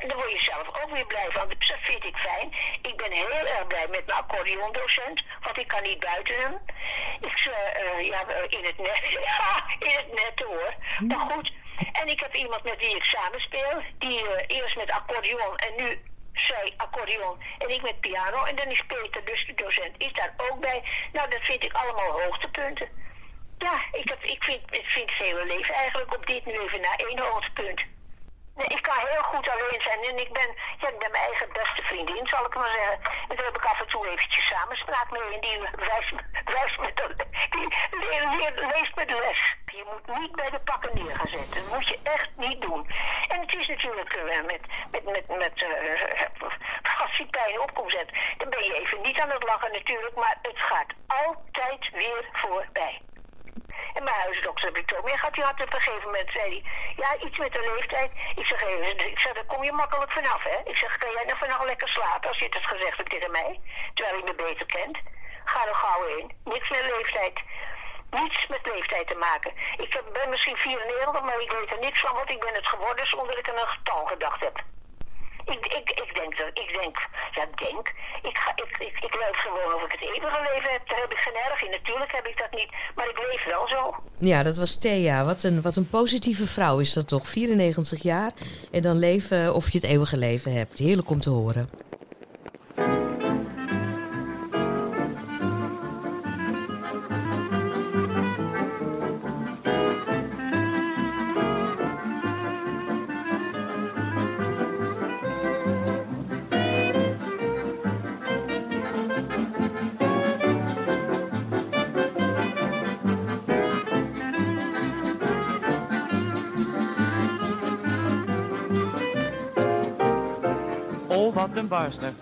En 0.00 0.08
daar 0.08 0.16
word 0.16 0.30
je 0.30 0.50
zelf 0.52 0.66
ook 0.68 0.90
weer 0.92 1.06
blij 1.06 1.30
van. 1.30 1.48
Dus 1.48 1.68
dat 1.68 1.82
vind 1.90 2.04
ik 2.04 2.16
fijn. 2.16 2.48
Ik 2.82 2.96
ben 2.96 3.12
heel 3.12 3.46
erg 3.56 3.66
blij 3.66 3.88
met 3.88 4.06
mijn 4.06 4.18
accordeondocent, 4.18 5.22
want 5.44 5.58
ik 5.58 5.68
kan 5.68 5.82
niet 5.82 6.00
buiten 6.00 6.34
hem. 6.42 6.54
Ik, 7.20 7.36
ja, 8.12 8.20
in 8.48 8.64
het 8.64 8.78
net, 8.78 9.02
ja, 9.28 9.64
in 9.78 9.94
het 10.00 10.12
net 10.22 10.38
hoor. 10.46 10.74
Maar 11.08 11.26
goed. 11.30 11.52
En 11.92 12.08
ik 12.08 12.20
heb 12.20 12.34
iemand 12.34 12.62
met 12.64 12.78
wie 12.78 12.96
ik 12.96 13.04
samenspeel, 13.04 13.82
die 13.98 14.22
uh, 14.22 14.30
eerst 14.46 14.76
met 14.76 14.90
accordeon 14.90 15.56
en 15.56 15.72
nu 15.76 16.00
zij 16.32 16.74
accordeon 16.76 17.42
en 17.58 17.70
ik 17.70 17.82
met 17.82 18.00
piano. 18.00 18.44
En 18.44 18.56
dan 18.56 18.66
is 18.66 18.82
Peter, 18.86 19.24
dus 19.24 19.46
de 19.46 19.54
docent, 19.54 19.94
is 19.98 20.12
daar 20.12 20.34
ook 20.36 20.60
bij. 20.60 20.82
Nou, 21.12 21.30
dat 21.30 21.40
vind 21.40 21.62
ik 21.62 21.72
allemaal 21.72 22.20
hoogtepunten. 22.20 22.88
Ja, 23.58 23.84
ik, 23.92 24.08
heb, 24.08 24.22
ik, 24.22 24.42
vind, 24.42 24.60
ik 24.70 24.86
vind 24.86 25.10
het 25.10 25.18
hele 25.18 25.44
leven 25.44 25.74
eigenlijk 25.74 26.14
op 26.14 26.26
dit 26.26 26.46
nu 26.46 26.60
even 26.60 26.80
naar 26.80 26.96
één 26.96 27.18
hoogtepunt. 27.18 27.80
Nee, 28.60 28.76
ik 28.78 28.82
kan 28.82 28.98
heel 28.98 29.22
goed 29.22 29.48
alleen 29.48 29.80
zijn 29.80 30.02
en 30.04 30.18
ik 30.18 30.32
ben, 30.32 30.50
ja, 30.80 30.88
ik 30.88 30.98
ben 30.98 31.10
mijn 31.10 31.24
eigen 31.24 31.52
beste 31.52 31.82
vriendin, 31.82 32.26
zal 32.26 32.44
ik 32.44 32.54
maar 32.54 32.74
zeggen. 32.78 32.98
En 33.28 33.36
daar 33.36 33.44
heb 33.44 33.56
ik 33.56 33.64
af 33.64 33.80
en 33.80 33.86
toe 33.86 34.08
eventjes 34.08 34.46
samenspraak 34.46 35.10
mee 35.10 35.34
en 35.34 35.40
die 35.40 35.58
wijst, 35.88 36.12
wijst 36.44 36.78
met 36.78 36.96
de, 36.96 37.26
die 37.50 37.68
leer, 37.90 38.22
leer, 38.36 38.52
leest 38.72 38.94
de 38.94 39.18
les. 39.26 39.40
Je 39.76 39.84
moet 39.90 40.18
niet 40.18 40.32
bij 40.32 40.50
de 40.50 40.60
pakken 40.60 40.94
neer 40.94 41.16
gaan 41.16 41.28
zetten. 41.28 41.62
Dat 41.62 41.72
moet 41.74 41.88
je 41.88 41.98
echt 42.02 42.30
niet 42.36 42.60
doen. 42.60 42.90
En 43.28 43.40
het 43.40 43.52
is 43.54 43.66
natuurlijk 43.68 44.12
uh, 44.14 44.44
met, 44.44 44.62
met, 44.90 45.04
met, 45.04 45.28
met 45.28 45.60
uh, 45.60 47.00
als 47.02 47.16
die 47.16 47.26
pijn 47.26 47.60
op 47.60 47.74
komt 47.74 47.90
zetten, 47.90 48.16
dan 48.38 48.50
ben 48.50 48.64
je 48.64 48.74
even 48.74 49.02
niet 49.02 49.18
aan 49.20 49.30
het 49.30 49.42
lachen 49.42 49.72
natuurlijk, 49.72 50.14
maar 50.14 50.38
het 50.42 50.58
gaat 50.58 50.92
altijd 51.06 51.90
weer 51.92 52.24
voorbij. 52.32 53.00
En 53.94 54.04
mijn 54.04 54.16
huisdokter 54.16 54.66
heb 54.66 54.76
ik 54.76 54.86
toch 54.86 55.04
meer 55.04 55.18
gehad. 55.18 55.34
Die 55.34 55.44
had 55.44 55.60
op 55.60 55.74
een 55.74 55.80
gegeven 55.80 56.04
moment, 56.04 56.30
zei 56.30 56.44
hij, 56.50 56.62
ja, 56.96 57.26
iets 57.26 57.38
met 57.38 57.52
de 57.52 57.72
leeftijd. 57.74 58.10
Ik 58.34 58.46
zeg, 58.46 58.60
ik 59.12 59.18
zeg, 59.18 59.32
daar 59.32 59.44
kom 59.44 59.64
je 59.64 59.72
makkelijk 59.72 60.12
vanaf, 60.12 60.42
hè. 60.42 60.58
Ik 60.70 60.76
zeg, 60.76 60.98
kan 60.98 61.12
jij 61.12 61.24
nou 61.24 61.38
vannacht 61.38 61.64
lekker 61.64 61.88
slapen 61.88 62.28
als 62.28 62.38
je 62.38 62.44
het 62.44 62.66
gezegd 62.66 62.96
hebt 62.96 63.10
tegen 63.10 63.30
mij? 63.30 63.60
Terwijl 63.94 64.16
je 64.16 64.24
me 64.24 64.34
beter 64.34 64.66
kent. 64.66 64.98
Ga 65.44 65.66
er 65.66 65.74
gauw 65.74 66.04
in. 66.18 66.32
Niks 66.44 66.68
met 66.68 66.84
leeftijd. 66.96 67.40
Niets 68.10 68.46
met 68.46 68.66
leeftijd 68.66 69.06
te 69.06 69.14
maken. 69.14 69.52
Ik 69.76 70.00
ben 70.12 70.28
misschien 70.28 70.56
94, 70.56 71.22
maar 71.22 71.40
ik 71.40 71.50
weet 71.50 71.72
er 71.72 71.80
niks 71.80 72.00
van, 72.00 72.14
want 72.14 72.30
ik 72.30 72.40
ben 72.40 72.54
het 72.54 72.66
geworden 72.66 73.06
zonder 73.06 73.28
dat 73.28 73.38
ik 73.38 73.48
aan 73.48 73.60
een 73.60 73.66
getal 73.66 74.04
gedacht 74.06 74.40
heb. 74.40 74.62
Ik, 75.50 75.66
ik, 75.66 76.14
denk, 76.14 76.36
dat, 76.38 76.48
ik 76.64 76.70
denk, 76.80 76.96
ja, 77.34 77.44
denk. 77.64 77.86
Ik, 78.22 78.36
ga, 78.36 78.50
ik, 78.54 78.70
ik, 78.88 78.96
ik 79.08 79.14
leef 79.14 79.36
gewoon 79.36 79.74
of 79.74 79.82
ik 79.84 79.92
het 79.92 80.00
eeuwige 80.00 80.40
leven 80.52 80.70
heb. 80.72 80.88
Daar 80.88 81.00
heb 81.00 81.12
ik 81.12 81.18
geen 81.18 81.36
erg 81.48 81.62
in. 81.62 81.70
Natuurlijk 81.70 82.12
heb 82.12 82.26
ik 82.26 82.38
dat 82.38 82.50
niet, 82.50 82.70
maar 82.94 83.08
ik 83.08 83.18
leef 83.18 83.44
wel 83.44 83.68
zo. 83.68 83.94
Ja, 84.18 84.42
dat 84.42 84.56
was 84.56 84.78
Thea. 84.78 85.24
Wat 85.24 85.42
een, 85.42 85.62
wat 85.62 85.76
een 85.76 85.88
positieve 85.88 86.46
vrouw 86.46 86.78
is 86.78 86.92
dat 86.92 87.08
toch? 87.08 87.28
94 87.28 88.02
jaar 88.02 88.32
en 88.70 88.82
dan 88.82 88.98
leven 88.98 89.54
of 89.54 89.70
je 89.72 89.78
het 89.78 89.90
eeuwige 89.90 90.16
leven 90.16 90.52
hebt. 90.52 90.78
Heerlijk 90.78 91.10
om 91.10 91.20
te 91.20 91.30
horen. 91.30 91.89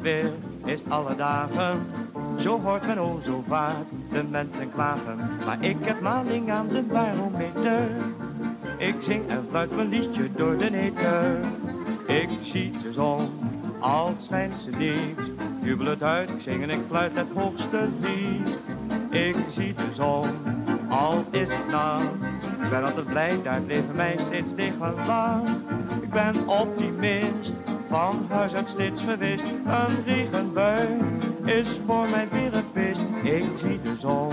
Weer 0.00 0.32
is 0.64 0.82
alle 0.88 1.16
dagen. 1.16 1.86
Zo 2.36 2.60
hoort 2.60 2.86
men 2.86 2.98
o 2.98 3.20
zo 3.22 3.44
vaak 3.46 3.84
de 4.12 4.22
mensen 4.30 4.72
klagen. 4.72 5.18
Maar 5.44 5.62
ik 5.62 5.76
heb 5.80 6.00
maling 6.00 6.50
aan 6.50 6.68
de 6.68 6.82
barometer. 6.82 7.90
Ik 8.76 8.94
zing 9.00 9.28
en 9.28 9.46
fluit 9.50 9.76
mijn 9.76 9.88
liedje 9.88 10.32
door 10.32 10.56
de 10.58 10.70
neter. 10.70 11.40
Ik 12.06 12.28
zie 12.42 12.70
de 12.82 12.92
zon, 12.92 13.30
al 13.80 14.14
schijnt 14.20 14.60
ze 14.60 14.70
niet. 14.70 15.32
Jubel 15.62 15.86
het 15.86 16.02
uit, 16.02 16.30
ik 16.30 16.40
zing 16.40 16.62
en 16.62 16.70
ik 16.70 16.80
fluit 16.88 17.16
het 17.16 17.28
hoogste 17.34 17.88
lied. 18.00 18.58
Ik 19.10 19.36
zie 19.48 19.74
de 19.74 19.88
zon, 19.92 20.28
al 20.88 21.24
is 21.30 21.48
het 21.52 21.68
nacht. 21.68 22.12
Ik 22.62 22.70
ben 22.70 22.84
altijd 22.84 23.06
blij, 23.06 23.42
daar 23.42 23.60
leven 23.60 23.96
mij 23.96 24.16
steeds 24.18 24.54
tegen 24.54 24.94
laat. 25.06 25.48
Ik 26.02 26.10
ben 26.10 26.48
optimist 26.48 27.54
van 27.88 28.26
huis 28.28 28.54
uit 28.54 28.68
steeds 28.68 29.02
geweest. 29.02 29.44
Een 29.44 30.04
regenbui 30.04 30.98
is 31.44 31.80
voor 31.86 32.08
mij 32.08 32.28
weer 32.30 32.54
een 32.54 32.64
feest. 32.74 33.00
Ik 33.22 33.44
zie 33.56 33.80
de 33.80 33.96
zon, 33.96 34.32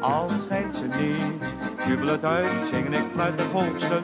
al 0.00 0.30
schijnt 0.38 0.74
ze 0.74 0.84
niet. 0.84 1.54
Jubel 1.86 2.06
het 2.08 2.24
uit, 2.24 2.66
zingen 2.66 2.92
ik 2.92 3.06
fluit 3.12 3.40
het 3.40 3.50
hoogste 3.50 4.00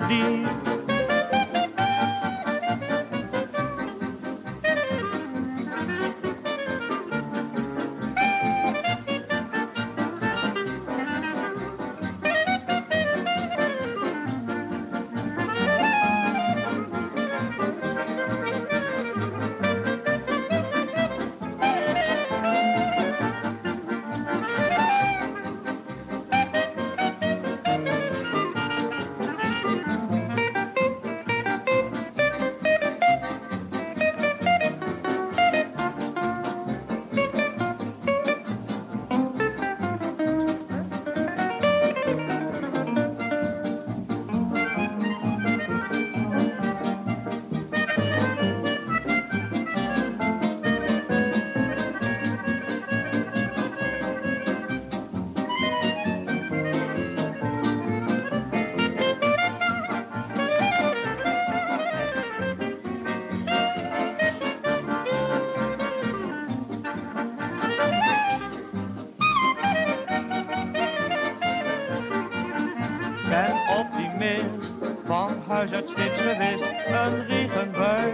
Een 76.34 77.26
regenbui 77.26 78.12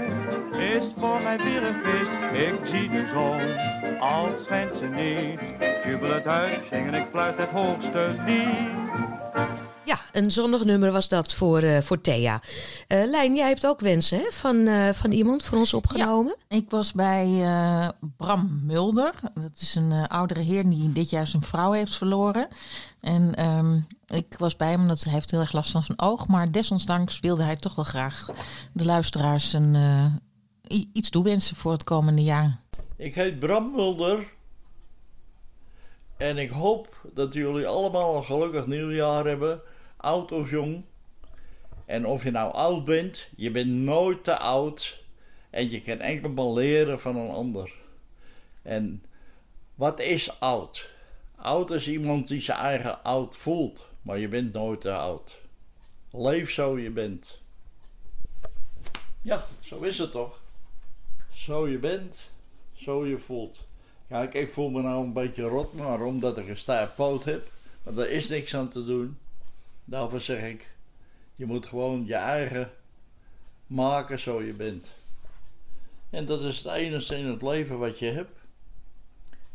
is 0.59 0.93
voor 0.99 1.21
mij 1.23 1.37
weer 1.39 1.63
een 1.63 1.81
feest. 1.85 2.49
Ik 2.49 2.67
zie 2.67 2.89
de 2.89 3.07
zon, 3.07 3.99
al 3.99 4.29
schijnt 4.45 4.75
ze 4.75 4.87
niet. 4.87 5.41
Jubel 5.85 6.15
het 6.15 6.27
uit, 6.27 6.61
zingen 6.71 6.95
ik 6.95 7.07
fluit 7.11 7.39
het 7.39 7.49
hoogste 7.49 8.15
lied. 8.27 8.80
Ja, 10.21 10.27
een 10.27 10.33
zonnig 10.33 10.65
nummer 10.65 10.93
was 10.93 11.09
dat 11.09 11.35
voor, 11.35 11.59
eh, 11.59 11.79
voor 11.79 12.01
Thea. 12.01 12.43
Eh 12.87 13.05
Lijn, 13.07 13.35
jij 13.35 13.49
hebt 13.49 13.67
ook 13.67 13.81
wensen 13.81 14.19
hè? 14.19 14.25
Van, 14.31 14.67
eh, 14.67 14.89
van 14.89 15.13
iemand 15.13 15.43
voor 15.43 15.59
ons 15.59 15.75
opgenomen? 15.75 16.37
Ik 16.49 16.71
was 16.71 16.93
bij 16.93 17.43
eh, 17.43 17.89
Bram 18.17 18.61
Mulder. 18.65 19.15
Dat 19.35 19.61
is 19.61 19.75
een 19.75 19.93
eh, 19.93 20.05
oudere 20.05 20.41
heer 20.41 20.65
die 20.65 20.93
dit 20.93 21.11
jaar 21.11 21.27
zijn 21.27 21.43
vrouw 21.43 21.73
heeft 21.73 21.95
verloren. 21.95 22.49
En 23.01 23.35
ehm, 23.35 23.79
ik 24.07 24.35
was 24.39 24.57
bij 24.57 24.71
hem 24.71 24.81
omdat 24.81 25.03
hij 25.03 25.13
heeft 25.13 25.31
heel 25.31 25.41
erg 25.41 25.53
last 25.53 25.71
van 25.71 25.83
zijn 25.83 26.01
oog. 26.01 26.29
Maar 26.29 26.53
desondanks 26.53 27.21
wilde 27.21 27.43
hij 27.43 27.57
toch 27.57 27.75
wel 27.75 27.85
graag 27.85 28.29
de 28.73 28.85
luisteraars 28.85 29.53
een, 29.53 29.75
eh, 29.75 30.85
iets 30.93 31.11
toewensen 31.11 31.57
voor 31.57 31.73
het 31.73 31.85
komende 31.85 32.23
jaar. 32.23 32.61
Ik 32.97 33.15
heet 33.15 33.39
Bram 33.39 33.71
Mulder. 33.75 34.33
En 36.17 36.39
ik 36.39 36.51
hoop 36.51 37.09
dat 37.15 37.35
jullie 37.35 37.67
allemaal 37.67 38.17
een 38.17 38.25
gelukkig 38.25 38.67
nieuwjaar 38.67 39.25
hebben. 39.25 39.61
Oud 40.01 40.33
of 40.33 40.51
jong. 40.51 40.83
En 41.87 42.07
of 42.07 42.25
je 42.25 42.31
nou 42.31 42.53
oud 42.53 42.85
bent, 42.85 43.29
je 43.37 43.51
bent 43.51 43.71
nooit 43.71 44.25
te 44.25 44.39
oud. 44.39 45.03
En 45.51 45.71
je 45.71 45.81
kan 45.81 45.99
enkel 45.99 46.31
maar 46.31 46.53
leren 46.53 47.01
van 47.01 47.17
een 47.17 47.31
ander. 47.31 47.73
En 48.63 49.05
wat 49.75 50.01
is 50.01 50.41
oud? 50.41 50.91
Oud 51.37 51.71
is 51.71 51.89
iemand 51.89 52.29
die 52.29 52.41
zijn 52.41 52.59
eigen 52.59 53.03
oud 53.03 53.37
voelt. 53.37 53.89
Maar 54.03 54.19
je 54.19 54.29
bent 54.29 54.53
nooit 54.53 54.81
te 54.81 54.93
oud. 54.93 55.37
Leef 56.11 56.51
zo 56.51 56.79
je 56.79 56.91
bent. 56.91 57.41
Ja, 59.23 59.45
zo 59.61 59.81
is 59.81 59.99
het 59.99 60.13
toch? 60.13 60.41
Zo 61.33 61.69
je 61.69 61.79
bent, 61.79 62.31
zo 62.73 63.07
je 63.07 63.19
voelt. 63.19 63.67
Kijk, 64.09 64.35
ik 64.35 64.53
voel 64.53 64.71
me 64.71 64.83
nou 64.83 65.05
een 65.05 65.13
beetje 65.13 65.43
rot, 65.43 65.75
maar 65.75 66.03
omdat 66.03 66.39
ik 66.39 66.49
een 66.49 66.57
stijf 66.57 66.95
poot 66.95 67.25
heb. 67.25 67.51
Maar 67.83 67.95
daar 67.95 68.09
is 68.09 68.29
niks 68.29 68.55
aan 68.55 68.69
te 68.69 68.85
doen. 68.85 69.19
Daarvoor 69.91 70.21
zeg 70.21 70.43
ik, 70.43 70.77
je 71.35 71.47
moet 71.47 71.67
gewoon 71.67 72.07
je 72.07 72.15
eigen 72.15 72.71
maken 73.67 74.19
zo 74.19 74.43
je 74.43 74.53
bent. 74.53 74.91
En 76.11 76.27
dat 76.27 76.43
is 76.43 76.57
het 76.57 76.73
enige 76.73 77.19
in 77.19 77.27
het 77.27 77.43
leven 77.43 77.79
wat 77.79 77.99
je 77.99 78.07
hebt. 78.07 78.39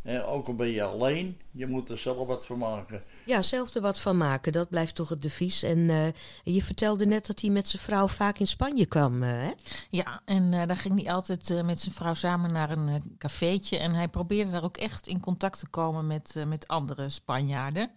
En 0.01 0.23
ook 0.23 0.47
al 0.47 0.55
ben 0.55 0.67
je 0.67 0.83
alleen, 0.83 1.41
je 1.51 1.67
moet 1.67 1.89
er 1.89 1.97
zelf 1.97 2.27
wat 2.27 2.45
van 2.45 2.57
maken. 2.57 3.03
Ja, 3.25 3.41
zelf 3.41 3.75
er 3.75 3.81
wat 3.81 3.99
van 3.99 4.17
maken. 4.17 4.51
Dat 4.51 4.69
blijft 4.69 4.95
toch 4.95 5.09
het 5.09 5.21
devies. 5.21 5.63
En 5.63 5.89
eh, 5.89 6.07
je 6.43 6.63
vertelde 6.63 7.05
net 7.05 7.25
dat 7.25 7.41
hij 7.41 7.49
met 7.49 7.67
zijn 7.67 7.81
vrouw 7.81 8.07
vaak 8.07 8.39
in 8.39 8.47
Spanje 8.47 8.85
kwam. 8.85 9.23
eh, 9.23 9.29
hè? 9.29 9.51
Ja, 9.89 10.21
en 10.25 10.53
eh 10.53 10.67
daar 10.67 10.77
ging 10.77 11.03
hij 11.03 11.13
altijd 11.13 11.49
eh, 11.49 11.63
met 11.63 11.79
zijn 11.79 11.95
vrouw 11.95 12.13
samen 12.13 12.51
naar 12.51 12.71
een 12.71 13.15
cafeetje. 13.17 13.77
En 13.77 13.93
hij 13.93 14.07
probeerde 14.07 14.51
daar 14.51 14.63
ook 14.63 14.77
echt 14.77 15.07
in 15.07 15.19
contact 15.19 15.59
te 15.59 15.67
komen 15.67 16.07
met, 16.07 16.35
eh, 16.35 16.45
met 16.45 16.67
andere 16.67 17.09
Spanjaarden. 17.09 17.91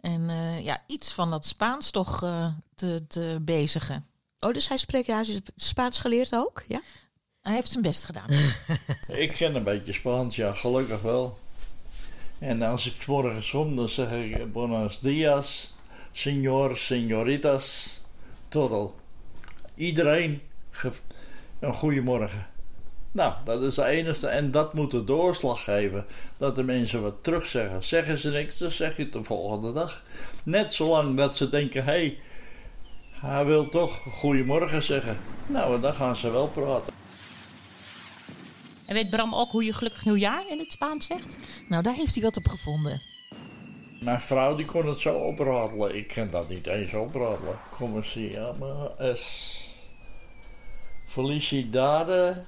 En 0.00 0.30
eh, 0.30 0.64
ja, 0.64 0.82
iets 0.86 1.12
van 1.12 1.30
dat 1.30 1.46
Spaans 1.46 1.90
toch 1.90 2.22
eh, 2.22 2.46
te, 2.74 3.04
te 3.08 3.38
bezigen. 3.40 4.04
Oh, 4.38 4.52
dus 4.52 4.68
hij 4.68 4.76
spreekt 4.76 5.06
ja, 5.06 5.14
hij 5.14 5.22
is 5.24 5.40
Spaans 5.56 5.98
geleerd 5.98 6.34
ook? 6.34 6.64
Ja? 6.68 6.80
Hij 7.40 7.54
heeft 7.54 7.70
zijn 7.70 7.82
best 7.82 8.04
gedaan. 8.04 8.30
Ik 9.24 9.32
ken 9.32 9.54
een 9.54 9.64
beetje 9.64 9.92
Spaans, 9.92 10.36
ja, 10.36 10.52
gelukkig 10.52 11.00
wel. 11.00 11.38
En 12.38 12.62
als 12.62 12.86
ik 12.86 13.02
's 13.02 13.06
morgens 13.06 13.50
kom, 13.50 13.76
dan 13.76 13.88
zeg 13.88 14.10
ik 14.10 14.52
buenos 14.52 15.00
dias, 15.00 15.74
señor, 16.12 16.76
señoritas, 16.76 17.98
todo. 18.48 18.94
Iedereen 19.74 20.42
een 21.58 21.74
goede 21.74 22.02
morgen. 22.02 22.46
Nou, 23.12 23.34
dat 23.44 23.62
is 23.62 23.74
de 23.74 23.84
enige 23.84 24.26
en 24.26 24.50
dat 24.50 24.74
moet 24.74 24.90
de 24.90 25.04
doorslag 25.04 25.64
geven. 25.64 26.06
Dat 26.38 26.56
de 26.56 26.62
mensen 26.62 27.02
wat 27.02 27.22
terugzeggen. 27.22 27.84
Zeggen 27.84 28.18
ze 28.18 28.30
niks, 28.30 28.58
dan 28.58 28.70
zeg 28.70 28.96
je 28.96 29.02
het 29.02 29.12
de 29.12 29.24
volgende 29.24 29.72
dag. 29.72 30.02
Net 30.42 30.74
zolang 30.74 31.16
dat 31.16 31.36
ze 31.36 31.48
denken, 31.48 31.84
hé, 31.84 31.90
hey, 31.90 32.18
hij 33.10 33.44
wil 33.44 33.68
toch 33.68 34.02
goedemorgen 34.02 34.82
zeggen. 34.82 35.18
Nou, 35.46 35.74
en 35.74 35.80
dan 35.80 35.94
gaan 35.94 36.16
ze 36.16 36.30
wel 36.30 36.48
praten. 36.48 36.92
En 38.86 38.94
weet 38.94 39.10
Bram 39.10 39.34
ook 39.34 39.50
hoe 39.50 39.64
je 39.64 39.72
gelukkig 39.72 40.04
nieuwjaar 40.04 40.42
in 40.48 40.58
het 40.58 40.72
Spaans 40.72 41.06
zegt? 41.06 41.36
nou, 41.68 41.82
daar 41.82 41.94
heeft 41.94 42.14
hij 42.14 42.22
wat 42.22 42.36
op 42.36 42.48
gevonden. 42.48 43.02
Mijn 44.00 44.20
vrouw 44.20 44.56
die 44.56 44.66
kon 44.66 44.86
het 44.86 44.98
zo 44.98 45.14
opradelen. 45.14 45.96
Ik 45.96 46.08
kan 46.08 46.30
dat 46.30 46.48
niet 46.48 46.66
eens 46.66 46.92
opradelen. 46.94 47.58
Llama 48.14 48.90
es 48.98 49.56
Felicidade. 51.06 52.42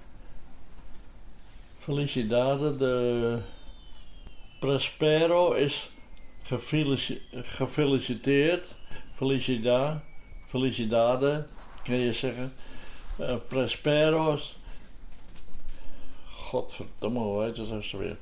Felicidade 1.81 2.77
de 2.77 3.39
Prospero 4.59 5.53
is 5.53 5.89
gefelici- 6.43 7.23
gefeliciteerd. 7.33 8.75
Felicidade. 9.15 10.01
Felicidade, 10.47 11.47
kun 11.83 11.95
je 11.95 12.13
zeggen. 12.13 12.53
Eh, 13.19 13.37
Prospero 13.49 14.33
is... 14.35 14.55
Godverdomme, 16.31 17.19
hoe 17.19 17.43
heet 17.43 17.57
het 17.57 17.71
als 17.71 17.93
weer? 17.93 18.17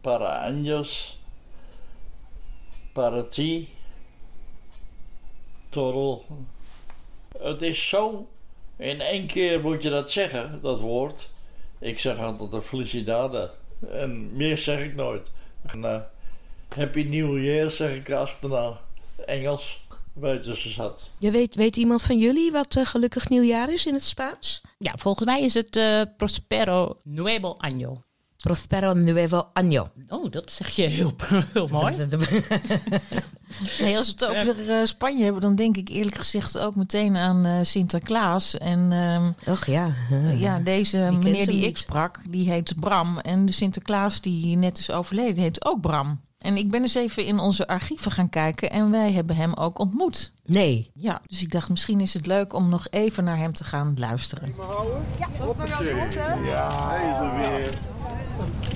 Para 0.00 0.50
años 0.50 1.18
para 2.92 3.22
ti, 3.22 3.68
Torrel. 5.68 6.24
Het 7.38 7.62
is 7.62 7.88
zo. 7.88 8.28
In 8.76 9.00
één 9.00 9.26
keer 9.26 9.60
moet 9.60 9.82
je 9.82 9.90
dat 9.90 10.10
zeggen, 10.10 10.60
dat 10.60 10.80
woord. 10.80 11.28
Ik 11.78 11.98
zeg 11.98 12.18
altijd 12.18 12.52
een 12.52 12.62
felicidade. 12.62 13.50
En 13.90 14.32
meer 14.32 14.58
zeg 14.58 14.84
ik 14.84 14.94
nooit. 14.94 15.30
En, 15.62 15.84
eh, 15.84 16.00
happy 16.76 17.02
New 17.02 17.44
Year 17.44 17.70
zeg 17.70 17.96
ik 17.96 18.10
achterna. 18.10 18.80
Engels 19.26 19.84
weten 20.12 20.56
ze 20.56 20.68
zat. 20.68 21.10
Je 21.18 21.30
weet, 21.30 21.54
weet 21.54 21.76
iemand 21.76 22.02
van 22.02 22.18
jullie 22.18 22.52
wat 22.52 22.76
eh, 22.76 22.86
gelukkig 22.86 23.28
nieuwjaar 23.28 23.72
is 23.72 23.86
in 23.86 23.94
het 23.94 24.02
Spaans? 24.02 24.62
Ja, 24.78 24.92
volgens 24.96 25.24
mij 25.26 25.42
is 25.42 25.54
het 25.54 25.76
eh, 25.76 26.00
Prospero 26.16 26.98
Nuevo 27.02 27.56
Año. 27.58 27.92
Prospero 28.36 28.92
Nuevo 28.92 29.48
Año. 29.52 29.90
Oh, 30.08 30.30
dat 30.30 30.50
zeg 30.50 30.68
je 30.68 30.82
heel, 30.82 31.14
heel 31.52 31.68
mooi. 31.68 31.96
Nee, 33.80 33.96
als 33.96 34.14
we 34.14 34.24
het 34.24 34.26
over 34.26 34.70
eh, 34.70 34.84
Spanje 34.84 35.24
hebben, 35.24 35.40
dan 35.42 35.54
denk 35.54 35.76
ik 35.76 35.88
eerlijk 35.88 36.16
gezegd 36.16 36.58
ook 36.58 36.74
meteen 36.76 37.16
aan 37.16 37.44
eh, 37.44 37.52
Sinterklaas. 37.62 38.58
En 38.58 38.92
ehm, 38.92 39.52
Och 39.52 39.66
ja. 39.66 39.94
eh, 40.10 40.40
ja, 40.40 40.58
deze 40.58 41.10
meneer 41.22 41.46
die 41.46 41.66
ik 41.66 41.76
sprak, 41.76 42.20
die 42.28 42.50
heet 42.50 42.74
Bram. 42.80 43.18
En 43.18 43.46
de 43.46 43.52
Sinterklaas 43.52 44.20
die 44.20 44.56
net 44.56 44.78
is 44.78 44.90
overleden, 44.90 45.42
heet 45.42 45.64
ook 45.64 45.80
Bram. 45.80 46.20
En 46.38 46.56
ik 46.56 46.70
ben 46.70 46.80
eens 46.80 46.94
even 46.94 47.24
in 47.24 47.38
onze 47.38 47.66
archieven 47.66 48.10
gaan 48.10 48.28
kijken 48.28 48.70
en 48.70 48.90
wij 48.90 49.12
hebben 49.12 49.36
hem 49.36 49.54
ook 49.54 49.78
ontmoet. 49.78 50.32
Nee. 50.44 50.90
Ja, 50.94 51.20
dus 51.26 51.42
ik 51.42 51.50
dacht 51.50 51.68
misschien 51.68 52.00
is 52.00 52.14
het 52.14 52.26
leuk 52.26 52.52
om 52.52 52.68
nog 52.68 52.86
even 52.90 53.24
naar 53.24 53.36
hem 53.36 53.52
te 53.52 53.64
gaan 53.64 53.94
luisteren. 53.98 54.54
Ja, 56.44 56.88
hij 56.88 57.10
is 57.10 57.18
er 57.18 57.36
weer. 57.36 57.78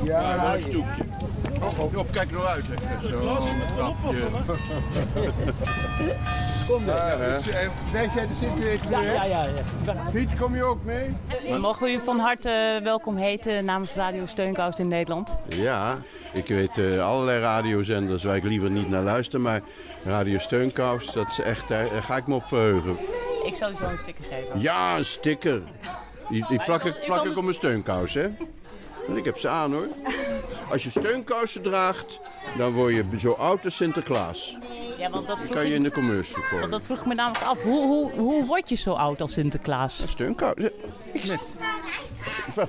Ja, 0.05 0.35
ja 0.35 0.55
een 0.55 1.18
stoepje. 1.59 1.97
Job, 1.97 2.13
kijk 2.13 2.31
er 2.31 2.47
uit. 2.47 2.65
Hè. 2.67 3.09
Zo, 3.09 3.47
grapje. 3.77 4.27
Kom 6.69 6.87
daar. 6.87 7.19
Wij 7.93 8.09
zijn 8.09 8.29
de 8.29 8.35
Sint 8.35 8.83
Ja, 8.91 9.01
ja, 9.01 9.25
ja. 9.25 9.47
Piet, 10.13 10.29
kom 10.39 10.55
je 10.55 10.63
ook 10.63 10.85
mee? 10.85 11.15
We 11.49 11.59
mogen 11.59 11.87
we 11.87 11.93
u 11.93 12.01
van 12.01 12.19
harte 12.19 12.81
welkom 12.83 13.17
heten 13.17 13.65
namens 13.65 13.95
Radio 13.95 14.27
Steunkous 14.27 14.79
in 14.79 14.89
Nederland. 14.89 15.39
Ja, 15.49 15.99
ik 16.33 16.47
weet 16.47 16.79
eh, 16.79 17.07
allerlei 17.07 17.41
radiozenders 17.41 18.25
waar 18.25 18.37
ik 18.37 18.43
liever 18.45 18.71
niet 18.71 18.89
naar 18.89 19.03
luister. 19.03 19.41
Maar 19.41 19.61
Radio 20.05 20.39
Steunkous, 20.39 21.13
dat 21.13 21.29
is 21.29 21.41
echt, 21.41 21.69
daar 21.69 21.89
daar 21.91 22.03
ga 22.03 22.17
ik 22.17 22.27
me 22.27 22.35
op 22.35 22.49
verheugen. 22.49 22.97
Ik 23.45 23.57
zal 23.57 23.71
u 23.71 23.77
zo 23.77 23.85
een 23.85 23.99
sticker 23.99 24.25
geven. 24.25 24.61
Ja, 24.61 24.97
een 24.97 25.05
sticker. 25.05 25.63
Die, 26.29 26.47
die 26.49 26.63
plak 26.65 26.85
ik, 26.85 27.03
plak 27.05 27.25
ik 27.25 27.37
op 27.37 27.43
mijn 27.43 27.55
steunkous, 27.55 28.15
hè. 28.15 28.29
Want 29.09 29.21
ik 29.21 29.25
heb 29.25 29.39
ze 29.39 29.49
aan, 29.49 29.73
hoor. 29.73 29.87
Als 30.71 30.85
je 30.85 30.91
steunkousen 30.91 31.63
draagt, 31.63 32.21
dan 32.59 32.73
word 32.73 32.95
je 32.95 33.05
zo 33.19 33.33
oud 33.33 33.65
als 33.65 33.77
Sinterklaas. 33.77 34.57
Ja, 34.99 35.11
want 35.11 35.27
dat 35.27 35.37
Dan 35.37 35.47
vroeg, 35.47 35.57
kan 35.57 35.67
je 35.69 35.75
in 35.75 35.83
de 35.83 35.91
commercial 35.91 36.39
want 36.41 36.51
komen. 36.53 36.71
dat 36.71 36.85
vroeg 36.87 36.99
ik 37.01 37.07
me 37.07 37.15
namelijk 37.15 37.45
af. 37.45 37.63
Hoe, 37.63 37.87
hoe, 37.87 38.11
hoe 38.13 38.45
word 38.47 38.69
je 38.69 38.75
zo 38.75 38.93
oud 38.93 39.21
als 39.21 39.33
Sinterklaas? 39.33 40.11
Steunkousen. 40.11 40.73
Ik 41.13 41.27
Met. 41.27 41.55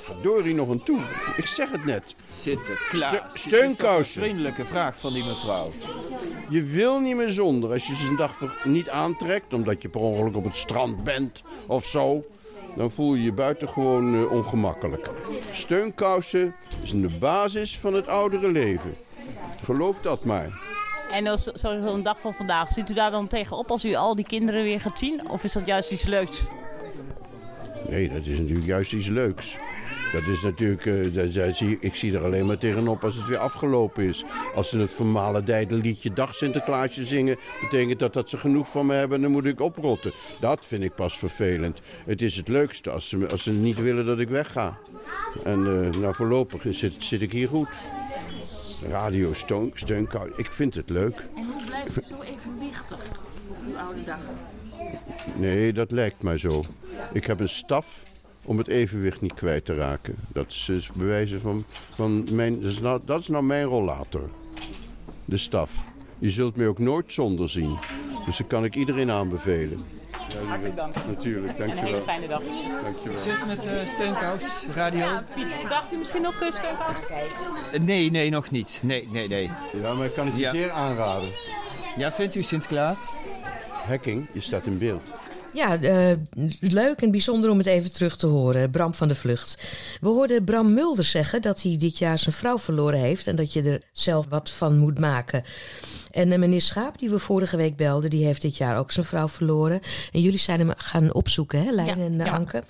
Verdorie 0.02 0.56
nog 0.56 0.70
een 0.70 0.84
toe. 0.84 1.00
Ik 1.38 1.46
zeg 1.46 1.72
het 1.72 1.86
net. 1.86 2.16
Sinterklaas. 2.32 3.16
Ste- 3.28 3.40
steunkousen. 3.50 4.22
Vriendelijke 4.22 4.66
vraag 4.66 4.98
van 4.98 5.14
die 5.14 5.24
mevrouw. 5.26 5.72
Je 6.50 6.64
wil 6.64 7.00
niet 7.00 7.16
meer 7.16 7.30
zonder. 7.30 7.72
Als 7.72 7.88
je 7.88 7.96
ze 7.96 8.08
een 8.08 8.16
dag 8.16 8.64
niet 8.64 8.90
aantrekt, 8.90 9.54
omdat 9.54 9.82
je 9.82 9.90
per 9.90 10.02
ongeluk 10.02 10.36
op 10.36 10.44
het 10.44 10.56
strand 10.56 11.04
bent 11.04 11.42
of 11.68 11.86
zo, 11.86 12.26
dan 12.76 12.92
voel 12.92 13.14
je 13.14 13.24
je 13.24 13.32
buitengewoon 13.32 14.16
eh, 14.16 14.32
ongemakkelijk. 14.32 15.10
Steunkousen 15.52 16.56
is 16.82 16.92
de 16.92 17.18
basis 17.20 17.80
van 17.80 17.94
het 17.94 18.08
oudere 18.08 18.52
leven. 18.52 18.96
Geloof 19.64 19.98
dat 20.02 20.24
maar. 20.24 20.60
En 21.12 21.40
zo'n 21.54 22.04
dag 22.04 22.20
van 22.20 22.34
vandaag, 22.34 22.72
ziet 22.72 22.90
u 22.90 22.94
daar 22.94 23.12
dan 23.12 23.28
tegenop 23.28 23.72
als 23.72 23.86
u 23.86 23.94
al 23.94 24.16
die 24.16 24.26
kinderen 24.26 24.64
weer 24.64 24.82
gaat 24.82 25.00
zien? 25.00 25.30
Of 25.30 25.44
is 25.44 25.54
dat 25.54 25.66
juist 25.66 25.92
iets 25.92 26.06
leuks? 26.06 26.48
Nee, 27.90 28.10
dat 28.10 28.26
is 28.26 28.38
natuurlijk 28.38 28.68
juist 28.68 28.94
iets 28.94 29.08
leuks. 29.08 29.58
Dat 30.12 30.28
is 30.28 30.42
natuurlijk, 30.42 30.86
eh, 30.86 31.14
dat, 31.14 31.34
dat 31.34 31.56
zie, 31.56 31.78
ik 31.82 31.96
zie 31.96 32.16
er 32.16 32.24
alleen 32.24 32.46
maar 32.46 32.58
tegenop 32.58 33.04
als 33.04 33.16
het 33.16 33.28
weer 33.28 33.38
afgelopen 33.38 34.04
is. 34.04 34.26
Als 34.56 34.70
ze 34.70 34.78
het 34.78 34.94
vermalendijde 34.94 35.76
liedje 35.76 36.14
Dag 36.14 36.36
Sinterklaasje 36.36 37.06
zingen, 37.06 37.38
betekent 37.62 38.00
dat 38.00 38.14
dat 38.14 38.30
ze 38.30 38.38
genoeg 38.38 38.70
van 38.70 38.86
me 38.86 38.94
hebben 38.94 39.18
en 39.18 39.24
dan 39.24 39.32
moet 39.32 39.46
ik 39.46 39.60
oprotten. 39.60 40.12
Dat 40.40 40.66
vind 40.66 40.84
ik 40.84 40.96
pas 40.96 41.18
vervelend. 41.18 41.82
Het 42.06 42.22
is 42.22 42.36
het 42.36 42.48
leukste 42.48 42.90
als 42.90 43.10
ze, 43.10 43.28
als 43.32 43.44
ze 43.44 43.52
niet 43.52 43.80
willen 43.80 44.06
dat 44.06 44.20
ik 44.20 44.30
wegga. 44.30 44.78
En 45.44 45.60
eh, 45.66 46.02
nou 46.02 46.14
voorlopig 46.16 46.66
zit, 46.70 46.94
zit 46.98 47.22
ik 47.22 47.32
hier 47.32 47.48
goed. 47.48 47.70
Radio 48.90 49.34
Steun, 49.34 49.72
Steunkou, 49.74 50.32
ik 50.36 50.52
vind 50.52 50.76
het 50.76 50.90
leuk. 50.90 51.18
En 51.36 51.46
hoe 51.46 51.66
blijft 51.66 51.98
u 51.98 52.02
zo 52.10 52.22
evenwichtig 52.22 53.00
op 53.50 53.58
uw 53.68 53.78
oude 53.78 54.04
dag? 54.04 54.20
Nee, 55.36 55.74
dat 55.74 55.92
lijkt 55.92 56.24
mij 56.24 56.38
zo. 56.38 56.64
Ik 57.14 57.26
heb 57.26 57.40
een 57.40 57.50
staf 57.50 58.04
om 58.46 58.58
het 58.58 58.68
evenwicht 58.68 59.22
niet 59.22 59.34
kwijt 59.34 59.66
te 59.66 59.76
raken. 59.76 60.16
Dat 60.28 60.48
is 60.50 60.64
dus 60.66 60.90
bewijzen 60.92 61.42
van, 61.42 61.64
van 61.96 62.28
mijn... 62.32 62.62
Dat 62.62 62.72
is, 62.72 62.80
nou, 62.80 63.00
dat 63.06 63.20
is 63.20 63.28
nou 63.28 63.44
mijn 63.44 63.64
rollator. 63.66 64.30
De 65.26 65.38
staf. 65.38 65.72
Je 66.20 66.30
zult 66.30 66.56
mij 66.56 66.68
ook 66.68 66.80
nooit 66.80 67.14
zonder 67.14 67.50
zien. 67.50 67.78
Dus 68.26 68.38
dat 68.38 68.48
kan 68.48 68.64
ik 68.64 68.76
iedereen 68.76 69.12
aanbevelen. 69.12 69.86
Hartelijk 70.48 70.76
dank. 70.76 70.96
Natuurlijk, 71.08 71.58
En 71.60 71.64
een 71.64 71.70
hele 71.70 71.76
dankjewel. 71.82 72.02
fijne 72.04 72.28
dag. 72.28 72.42
dankjewel. 72.84 73.20
Zes 73.20 73.46
met 73.46 73.66
uh, 73.66 73.72
Steunkous, 73.86 74.66
radio. 74.76 75.00
Ja, 75.00 75.24
Piet, 75.36 75.58
dacht 75.70 75.94
u 75.94 75.98
misschien 75.98 76.28
ook 76.28 76.42
uh, 76.42 76.52
steunkous? 76.52 76.98
Nee, 77.82 78.12
nee, 78.12 78.30
nog 78.30 78.52
niet. 78.52 78.80
Nee, 78.84 79.08
nee, 79.12 79.28
nee. 79.28 79.50
Ja, 79.82 79.94
maar 79.94 80.06
ik 80.06 80.14
kan 80.14 80.26
het 80.26 80.36
je 80.36 80.40
Ja. 80.42 80.52
zeer 80.52 80.72
aanraden. 80.72 81.30
Ja, 81.98 82.12
vindt 82.12 82.36
u 82.36 82.44
Sinterklaas? 82.44 83.00
Hacking, 83.88 84.28
je 84.32 84.42
staat 84.42 84.66
in 84.66 84.78
beeld. 84.78 85.02
Ja, 85.54 85.82
eh, 85.82 86.18
leuk 86.60 87.02
en 87.02 87.12
bijzonder 87.12 87.50
om 87.50 87.58
het 87.58 87.68
even 87.68 87.94
terug 87.94 88.18
te 88.18 88.28
horen. 88.28 88.70
Bram 88.70 88.94
van 88.94 89.08
de 89.08 89.16
Vlucht. 89.16 89.64
We 90.02 90.08
hoorden 90.08 90.44
Bram 90.44 90.74
Mulder 90.74 91.04
zeggen 91.04 91.42
dat 91.42 91.62
hij 91.62 91.78
dit 91.78 91.98
jaar 91.98 92.18
zijn 92.18 92.36
vrouw 92.36 92.58
verloren 92.58 93.00
heeft 93.00 93.28
en 93.28 93.36
dat 93.36 93.54
je 93.54 93.62
er 93.62 93.82
zelf 93.92 94.26
wat 94.30 94.52
van 94.52 94.78
moet 94.78 95.00
maken. 95.00 95.44
En 96.12 96.32
eh, 96.32 96.40
meneer 96.40 96.62
Schaap, 96.62 97.00
die 97.00 97.10
we 97.10 97.20
vorige 97.20 97.58
week 97.58 97.76
belden, 97.76 98.10
die 98.10 98.26
heeft 98.26 98.42
dit 98.42 98.58
jaar 98.58 98.78
ook 98.78 98.92
zijn 98.92 99.06
vrouw 99.06 99.28
verloren. 99.28 99.82
En 100.12 100.22
jullie 100.22 100.40
zijn 100.40 100.60
hem 100.60 100.72
gaan 100.78 101.14
opzoeken, 101.14 101.64
hè, 101.64 101.72
Lijn 101.72 102.00
Ja, 102.00 102.06
en 102.06 102.20
eh, 102.20 102.26
ja. 102.26 102.32
Anke. 102.32 102.64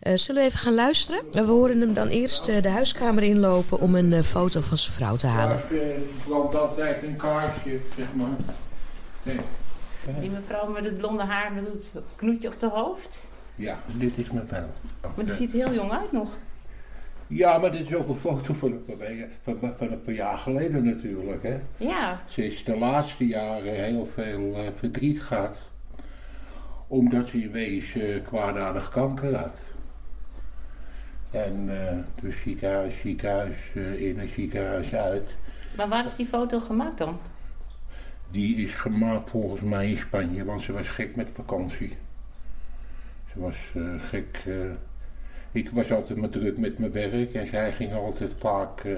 Eh, 0.00 0.16
zullen 0.16 0.42
we 0.42 0.48
even 0.48 0.60
gaan 0.60 0.74
luisteren? 0.74 1.22
We 1.32 1.40
horen 1.40 1.80
hem 1.80 1.94
dan 1.94 2.08
eerst 2.08 2.44
de 2.44 2.68
huiskamer 2.68 3.22
inlopen 3.22 3.80
om 3.80 3.94
een 3.94 4.24
foto 4.24 4.60
van 4.60 4.78
zijn 4.78 4.94
vrouw 4.94 5.16
te 5.16 5.26
halen. 5.26 5.56
Het 5.56 6.28
loopt 6.28 6.54
altijd 6.54 7.02
een 7.02 7.16
kaarsje, 7.16 7.80
zeg 7.96 8.06
maar. 8.14 8.36
Nee. 9.22 9.40
Die 10.20 10.30
mevrouw 10.30 10.70
met 10.70 10.84
het 10.84 10.98
blonde 10.98 11.22
haar 11.22 11.52
met 11.52 11.64
het 11.92 12.12
knoetje 12.16 12.48
op 12.48 12.60
de 12.60 12.68
hoofd. 12.68 13.26
Ja, 13.54 13.78
dit 13.94 14.18
is 14.18 14.30
mijn 14.30 14.46
vrouw. 14.48 14.68
Maar 15.16 15.24
die 15.24 15.34
ziet 15.34 15.52
er 15.52 15.58
heel 15.58 15.74
jong 15.74 15.92
uit 15.92 16.12
nog. 16.12 16.36
Ja, 17.26 17.58
maar 17.58 17.72
dit 17.72 17.86
is 17.86 17.94
ook 17.94 18.08
een 18.08 18.16
foto 18.16 18.54
van 18.54 18.72
een 18.72 18.84
paar, 18.84 18.96
weken- 18.96 19.30
van, 19.42 19.72
van 19.76 19.90
een 19.90 20.02
paar 20.02 20.14
jaar 20.14 20.38
geleden 20.38 20.84
natuurlijk. 20.84 21.42
Hè. 21.42 21.56
Ja. 21.76 22.20
Ze 22.28 22.46
is 22.46 22.64
de 22.64 22.76
laatste 22.76 23.26
jaren 23.26 23.84
heel 23.84 24.06
veel 24.06 24.54
eh, 24.54 24.62
verdriet 24.78 25.22
gehad. 25.22 25.62
Omdat 26.86 27.26
ze 27.26 27.42
in 27.42 27.50
wezen 27.50 28.14
eh, 28.14 28.24
kwaadaardig 28.24 28.88
kanker 28.90 29.34
had. 29.36 29.60
En 31.30 31.66
eh 31.88 31.98
dus 32.22 32.34
ziekenhuis, 32.42 32.94
ziekenhuis, 33.00 33.56
eh, 33.74 34.00
in 34.08 34.18
en 34.18 34.28
ziekenhuis 34.28 34.94
uit. 34.94 35.30
Maar 35.76 35.88
waar 35.88 36.04
is 36.04 36.16
die 36.16 36.26
foto 36.26 36.60
gemaakt 36.60 36.98
dan? 36.98 37.18
Die 38.30 38.56
is 38.56 38.74
gemaakt 38.74 39.30
volgens 39.30 39.60
mij 39.60 39.90
in 39.90 39.98
Spanje, 39.98 40.44
want 40.44 40.62
ze 40.62 40.72
was 40.72 40.88
gek 40.88 41.16
met 41.16 41.30
vakantie. 41.34 41.96
Ze 43.32 43.40
was 43.40 43.56
eh, 43.74 43.82
gek. 44.08 44.42
eh, 44.46 44.54
ik 45.52 45.70
was 45.70 45.92
altijd 45.92 46.18
maar 46.18 46.28
druk 46.28 46.58
met 46.58 46.78
mijn 46.78 46.92
werk 46.92 47.34
en 47.34 47.46
zij 47.46 47.72
ging 47.72 47.92
altijd 47.92 48.34
vaak 48.38 48.80
eh, 48.80 48.92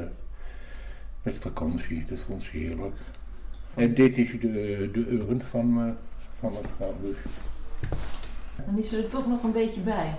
met 1.22 1.38
vakantie. 1.38 2.04
Dat 2.08 2.20
vond 2.20 2.42
ze 2.42 2.50
heerlijk. 2.56 2.96
En 3.74 3.94
dit 3.94 4.16
is 4.16 4.30
de, 4.30 4.88
de 4.92 5.06
urn 5.08 5.42
van, 5.42 5.96
van 6.38 6.52
mijn 6.52 6.64
vrouw. 6.76 6.94
Dus. 7.02 7.16
Dan 8.66 8.78
is 8.78 8.88
ze 8.88 8.96
er 8.96 9.08
toch 9.08 9.26
nog 9.26 9.42
een 9.42 9.52
beetje 9.52 9.80
bij. 9.80 10.14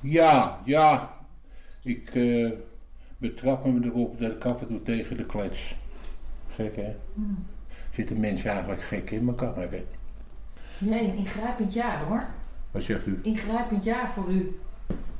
Ja, 0.00 0.60
ja. 0.64 1.14
Ik 1.82 2.12
betrap 3.18 3.64
me 3.64 3.84
erop 3.84 4.18
dat 4.18 4.32
ik 4.32 4.44
af 4.44 4.60
en 4.60 4.66
toe 4.66 4.82
tegen 4.82 5.16
de 5.16 5.26
klets. 5.26 5.74
Gek 6.54 6.76
hè? 6.76 6.92
Zitten 7.94 8.20
mensen 8.20 8.50
eigenlijk 8.50 8.82
gek 8.82 9.10
in 9.10 9.28
elkaar 9.28 9.56
hè? 9.56 9.84
Ja, 10.78 10.98
een 10.98 11.16
ingrijpend 11.16 11.72
jaar 11.72 12.04
hoor. 12.04 12.24
Wat 12.70 12.82
zegt 12.82 13.06
u? 13.06 13.20
Ingrijpend 13.22 13.84
jaar 13.84 14.10
voor 14.10 14.30
u. 14.30 14.58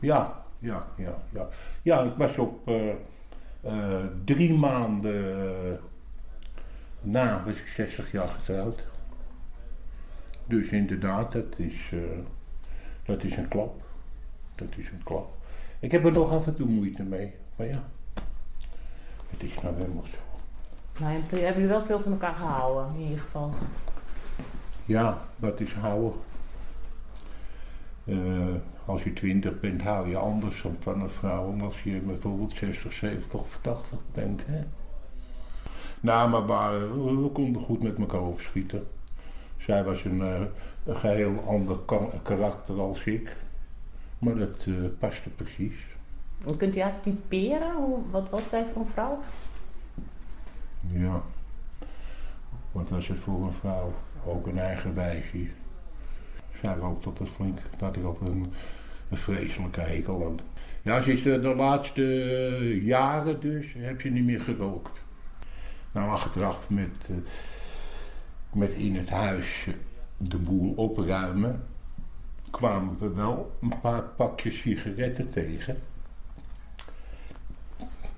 Ja, 0.01 0.45
ja, 0.59 0.87
ja, 0.97 1.23
ja. 1.31 1.49
Ja, 1.83 2.03
ik 2.03 2.13
was 2.17 2.39
op 2.39 2.69
eh, 2.69 2.91
eh, 3.61 4.05
drie 4.25 4.55
maanden 4.59 5.47
eh, 5.73 5.79
na 7.01 7.43
was 7.45 7.55
ik 7.55 7.67
60 7.67 8.13
jaar 8.13 8.29
getrouwd. 8.29 8.87
Dus 10.47 10.69
inderdaad, 10.69 11.33
dat 11.33 11.59
is, 11.59 11.93
dat 13.05 13.25
is 13.25 13.37
een 13.37 13.49
klap. 13.49 13.83
Dat 14.55 14.69
is 14.77 14.91
een 14.91 15.03
klap. 15.05 15.33
Ik 15.79 15.91
heb 15.91 16.05
er 16.05 16.13
nog 16.13 16.31
af 16.31 16.47
en 16.47 16.55
toe 16.55 16.67
moeite 16.67 17.03
mee. 17.03 17.35
Maar 17.57 17.67
ja, 17.67 17.85
het 19.31 19.43
is 19.43 19.55
nou 19.63 19.75
helemaal 19.77 20.07
zo. 20.07 20.24
Nou, 21.01 21.13
hebben 21.13 21.41
jullie 21.53 21.67
wel 21.67 21.83
veel 21.85 22.01
van 22.01 22.13
elkaar 22.13 22.35
gehouden, 22.35 22.95
in 22.95 23.03
ieder 23.03 23.19
geval. 23.19 23.51
Ja, 24.85 25.19
dat 25.37 25.61
is 25.61 25.73
houden. 25.73 26.13
Eh, 28.05 28.55
als 28.85 29.03
je 29.03 29.13
20 29.13 29.61
bent, 29.61 29.83
hou 29.83 30.09
je 30.09 30.17
anders 30.17 30.63
dan 30.63 30.77
van 30.81 31.01
een 31.01 31.11
vrouw 31.11 31.51
dan 31.51 31.61
als 31.63 31.83
je 31.83 31.99
bijvoorbeeld 32.01 32.51
60, 32.51 32.93
70 32.93 33.41
of 33.41 33.59
80 33.59 33.99
bent. 34.13 34.47
Hè? 34.47 34.61
Nou, 36.01 36.31
maar 36.31 36.47
waar, 36.47 36.81
we, 37.23 37.31
konden 37.33 37.63
goed 37.63 37.83
met 37.83 37.99
elkaar 37.99 38.21
opschieten. 38.23 38.87
Zij 39.57 39.85
was 39.85 40.05
een, 40.05 40.21
eh, 40.23 40.41
een 40.85 40.97
geheel 40.97 41.45
ander 41.47 41.77
ka- 41.79 42.09
karakter 42.23 42.81
als 42.81 43.05
ik. 43.05 43.37
Maar 44.19 44.35
dat 44.35 44.65
eh, 44.67 44.75
paste 44.99 45.29
precies. 45.31 45.75
Kunt 46.57 46.77
u 46.77 46.81
haar 46.81 47.01
typeren? 47.01 47.75
Hoe, 47.77 47.99
wat 48.11 48.31
was 48.31 48.49
zij 48.49 48.65
voor 48.73 48.83
een 48.83 48.89
vrouw? 48.89 49.19
Ja. 50.87 51.23
Wat 52.73 52.89
was 52.89 53.09
het 53.09 53.19
voor 53.19 53.47
een 53.47 53.53
vrouw? 53.53 53.95
Ook 54.25 54.47
een 54.47 54.59
eigen 54.59 54.95
wijsje. 54.95 55.47
Zij 56.63 56.75
rookt 56.75 57.07
altijd 57.07 57.29
flink. 57.29 57.57
Daar 57.57 57.89
had 57.89 57.97
ik 57.97 58.05
altijd 58.05 58.29
een, 58.31 58.53
vreselijke 59.11 59.81
hekel 59.81 60.27
aan. 60.27 60.39
Ja, 60.83 60.97
is 60.97 61.23
de, 61.23 61.41
de 61.41 61.55
laatste 61.55 62.05
jaren 62.85 63.41
dus, 63.41 63.75
heb 63.77 64.01
ze 64.01 64.09
niet 64.09 64.25
meer 64.25 64.41
gerookt. 64.41 65.03
Nou, 65.93 66.11
achteraf 66.11 66.71
met, 66.71 67.09
eh, 67.11 67.17
met 68.53 68.73
in 68.73 68.97
het 68.97 69.11
huis 69.11 69.67
de 70.17 70.39
boel 70.39 70.73
opruimen, 70.75 71.67
kwamen 72.51 72.99
we 72.99 73.09
wel 73.09 73.57
een 73.61 73.81
paar 73.81 74.03
pakjes 74.03 74.59
sigaretten 74.59 75.31
tegen. 75.31 75.83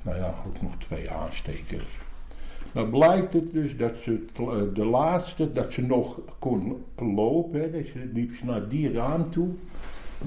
Nou 0.02 0.16
ja, 0.16 0.34
ook 0.46 0.62
nog 0.62 0.76
twee 0.78 1.10
aanstekers. 1.10 1.88
Nou 2.76 2.88
blijkt 2.88 3.32
het 3.32 3.52
dus 3.52 3.76
dat 3.76 3.96
ze 3.96 4.24
eh, 4.34 4.74
de 4.74 4.84
laatste, 4.84 5.52
dat 5.52 5.72
ze 5.72 5.82
nog 5.82 6.18
kon 6.38 6.84
lopen, 6.96 7.60
hè, 7.60 7.70
dat 7.70 7.86
ze 7.86 8.10
liep 8.12 8.42
naar 8.42 8.68
die 8.68 8.92
raam 8.92 9.30
toe. 9.30 9.48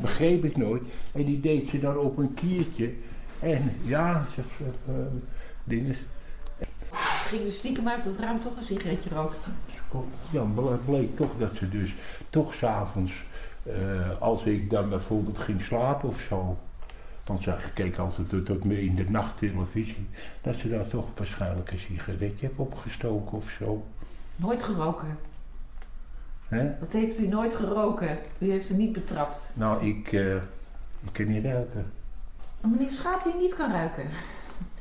Begreep 0.02 0.44
ik 0.44 0.58
nooit. 0.58 0.82
En 1.12 1.26
die 1.26 1.40
deed 1.40 1.70
ze 1.70 1.80
dan 1.80 1.98
op 1.98 2.18
een 2.18 2.34
kiertje. 2.34 2.94
En 3.40 3.74
ja, 3.84 4.26
zegt 4.36 4.48
ze, 4.58 4.64
eh, 4.92 4.94
dingen. 5.64 5.96
Ging 7.28 7.44
dus 7.44 7.58
stiekem 7.58 7.88
uit 7.88 8.06
het 8.06 8.20
raam 8.20 8.42
toch 8.42 8.58
een 8.58 8.64
sigaretje 8.64 9.10
roken? 9.10 9.38
Ja, 10.32 10.44
maar 10.44 10.72
het 10.72 10.86
bleek 10.86 11.16
toch 11.16 11.32
dat 11.38 11.54
ze 11.54 11.70
dus 11.70 11.96
toch 12.30 12.54
s'avonds, 12.54 13.24
eh 13.64 14.22
als 14.22 14.44
ik 14.44 14.70
dan 14.70 14.90
bijvoorbeeld 14.90 15.38
ging 15.38 15.64
slapen 15.64 16.10
of 16.10 16.20
zo, 16.20 16.58
want 17.30 17.42
ze 17.42 17.56
keek 17.74 17.98
altijd 17.98 18.30
tot, 18.30 18.46
tot 18.46 18.63
me 18.63 18.82
in 18.82 18.96
de 18.96 19.10
nacht 19.10 19.38
televisie, 19.38 20.08
dat 20.42 20.56
ze 20.56 20.70
daar 20.70 20.88
toch 20.88 21.06
waarschijnlijk 21.15 21.72
een 21.72 21.80
sigaretje 21.80 22.46
heeft 22.46 22.60
opgestoken 22.60 23.38
of 23.38 23.50
zo. 23.50 23.86
Nooit 24.36 24.63
geroken. 24.63 25.18
Hè? 26.48 26.80
Dat 26.80 26.94
heeft 26.94 27.20
u 27.20 27.28
nooit 27.28 27.56
geroken. 27.56 28.18
U 28.38 28.52
heeft 28.52 28.70
u 28.70 28.76
niet 28.76 28.94
betrapt. 28.94 29.54
Nou, 29.56 29.86
ik, 29.86 30.12
eh, 30.12 30.36
ik 30.36 31.12
kan 31.12 31.28
niet 31.28 31.44
ruiken. 31.44 31.92
Een 32.62 32.70
meneer 32.72 32.92
Schaap 32.92 33.24
die 33.24 33.36
niet 33.36 33.56
kan 33.56 33.72
ruiken. 33.72 34.06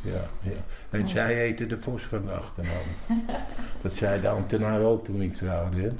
Ja, 0.00 0.22
ja. 0.40 0.58
En 0.90 1.08
zij 1.08 1.34
heette 1.34 1.66
de 1.66 1.80
Vos 1.80 2.02
van 2.02 2.22
de 2.22 2.32
achternaam. 2.32 2.86
dat 3.82 3.92
zei 3.92 4.20
de 4.20 4.28
ambtenaar 4.28 4.80
ook 4.80 5.04
toen 5.04 5.22
ik 5.22 5.34
trouwde. 5.34 5.80
Hè? 5.80 5.90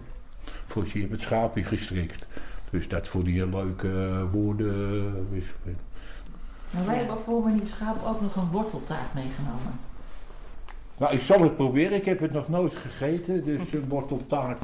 Vos, 0.67 0.93
je 0.93 1.01
hebt 1.01 1.13
het 1.13 1.21
schaapje 1.21 1.65
gestrikt. 1.65 2.27
Dus 2.71 2.89
dat 2.89 3.09
voor 3.09 3.25
die 3.25 3.49
leuke 3.49 3.89
eh, 3.89 4.33
woorden 4.33 5.31
wisseling. 5.31 5.77
Maar 6.71 6.87
wij 6.87 6.97
hebben 6.97 7.19
voor 7.25 7.45
meneer 7.45 7.67
Schaap 7.67 8.07
ook 8.07 8.21
nog 8.21 8.37
een 8.37 8.51
worteltaart 8.51 9.15
meegenomen. 9.15 9.81
Nou, 10.97 11.13
ik 11.15 11.21
zal 11.21 11.41
het 11.41 11.57
proberen. 11.57 11.97
Ik 11.97 12.05
heb 12.05 12.21
het 12.21 12.33
nog 12.33 12.49
nooit 12.49 12.75
gegeten. 12.77 13.45
Dus 13.45 13.59
een 13.73 13.89
worteltaart. 13.89 14.63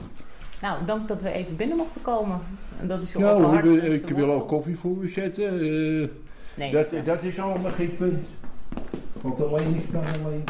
Nou, 0.61 0.85
dank 0.85 1.09
dat 1.09 1.23
we 1.23 1.31
even 1.31 1.57
binnen 1.57 1.77
mochten 1.77 2.03
komen. 2.03 2.40
En 2.81 2.88
dat 2.88 3.03
is 3.03 3.12
je 3.12 3.19
Ja, 3.19 3.25
hoor, 3.25 3.35
openhartigste 3.35 3.95
ik 3.95 4.09
wil 4.09 4.31
ook 4.33 4.49
koffie 4.49 4.79
voor 4.79 4.97
u 5.03 5.09
zetten. 5.09 5.45
eh, 5.61 6.09
Nee. 6.57 6.71
dat, 6.73 6.87
dat 7.05 7.23
is 7.23 7.38
allemaal 7.38 7.73
geen 7.73 7.97
punt. 7.97 8.27
Want 9.21 9.43
alleen 9.43 9.75
is 9.77 9.83
kan 9.93 10.05
alleen. 10.25 10.45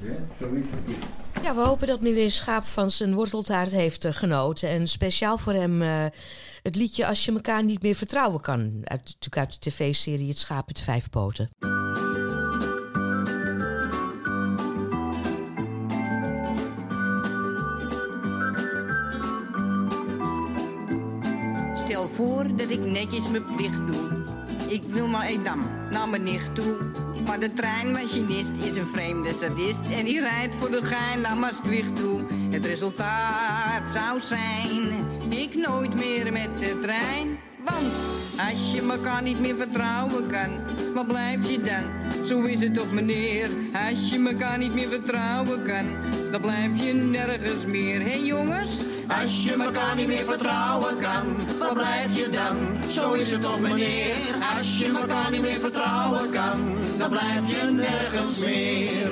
Ja, 0.00 0.12
zo 0.38 0.46
is 0.54 0.64
het. 0.70 0.96
Ja, 1.42 1.54
we 1.54 1.60
hopen 1.60 1.86
dat 1.86 2.00
meneer 2.00 2.30
Schaap 2.30 2.64
van 2.64 2.90
zijn 2.90 3.14
worteltaart 3.14 3.70
heeft 3.70 4.04
eh, 4.04 4.12
genoten. 4.12 4.68
En 4.68 4.86
speciaal 4.88 5.38
voor 5.38 5.52
hem 5.52 5.82
eh, 5.82 6.04
het 6.62 6.76
liedje 6.76 7.06
Als 7.06 7.24
je 7.24 7.32
elkaar 7.32 7.64
niet 7.64 7.82
meer 7.82 7.94
vertrouwen 7.94 8.40
kan. 8.40 8.60
Uit, 8.84 9.02
natuurlijk 9.02 9.36
uit 9.36 9.52
de 9.52 9.70
tv-serie 9.70 10.28
Het 10.28 10.38
Schaap 10.38 10.66
met 10.66 10.80
Vijf 10.80 11.10
Poten. 11.10 11.48
Stel 21.74 22.08
voor 22.08 22.56
dat 22.56 22.70
ik 22.70 22.84
netjes 22.84 23.28
mijn 23.28 23.54
plicht 23.56 23.86
doe. 23.92 24.26
Ik 24.68 24.82
wil 24.82 25.08
naar 25.08 25.26
Edam, 25.26 25.58
naar 25.90 26.08
mijn 26.08 26.22
nicht 26.22 26.54
toe. 26.54 26.76
Maar 27.26 27.40
de 27.40 27.52
treinmachinist 27.52 28.50
is 28.50 28.76
een 28.76 28.86
vreemde 28.86 29.34
sadist. 29.34 29.88
En 29.88 30.04
die 30.04 30.20
rijdt 30.20 30.54
voor 30.54 30.70
de 30.70 30.82
gein 30.82 31.20
naar 31.20 31.36
Maastricht 31.36 31.96
toe. 31.96 32.20
Het 32.50 32.66
resultaat 32.66 33.90
zou 33.90 34.20
zijn, 34.20 34.82
ik 35.42 35.54
nooit 35.54 35.94
meer 35.94 36.32
met 36.32 36.60
de 36.60 36.78
trein. 36.82 37.38
Want 37.64 37.92
als 38.50 38.72
je 38.72 38.86
elkaar 38.90 39.22
niet 39.22 39.40
meer 39.40 39.56
vertrouwen 39.56 40.26
kan, 40.26 40.50
waar 40.94 41.06
blijf 41.06 41.50
je 41.50 41.60
dan? 41.60 42.26
Zo 42.26 42.42
is 42.42 42.60
het 42.60 42.74
toch 42.74 42.92
meneer, 42.92 43.48
als 43.90 44.10
je 44.10 44.28
elkaar 44.28 44.58
niet 44.58 44.74
meer 44.74 44.88
vertrouwen 44.88 45.62
kan, 45.62 45.86
dan 46.30 46.40
blijf 46.40 46.84
je 46.84 46.92
nergens 46.92 47.64
meer. 47.66 48.00
Hé 48.02 48.14
jongens? 48.14 48.70
Als 49.20 49.44
je 49.44 49.52
elkaar 49.52 49.96
niet 49.96 50.06
meer 50.06 50.24
vertrouwen 50.24 50.98
kan, 50.98 51.58
waar 51.58 51.74
blijf 51.74 52.16
je 52.16 52.28
dan? 52.28 52.90
Zo 52.90 53.12
is 53.12 53.30
het 53.30 53.42
toch 53.42 53.60
meneer. 53.60 54.14
Als 54.58 54.78
je 54.78 54.98
elkaar 55.00 55.30
niet 55.30 55.42
meer 55.42 55.60
vertrouwen 55.60 56.30
kan, 56.30 56.74
dan 56.98 57.10
blijf 57.10 57.48
je 57.48 57.70
nergens 57.70 58.38
meer. 58.38 59.10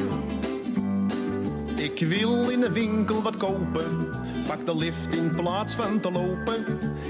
Ik 1.76 2.08
wil 2.08 2.50
in 2.50 2.60
de 2.60 2.72
winkel 2.72 3.22
wat 3.22 3.36
kopen. 3.36 4.24
Pak 4.46 4.66
de 4.66 4.76
lift 4.76 5.14
in 5.14 5.34
plaats 5.34 5.74
van 5.74 6.00
te 6.00 6.10
lopen. 6.10 6.64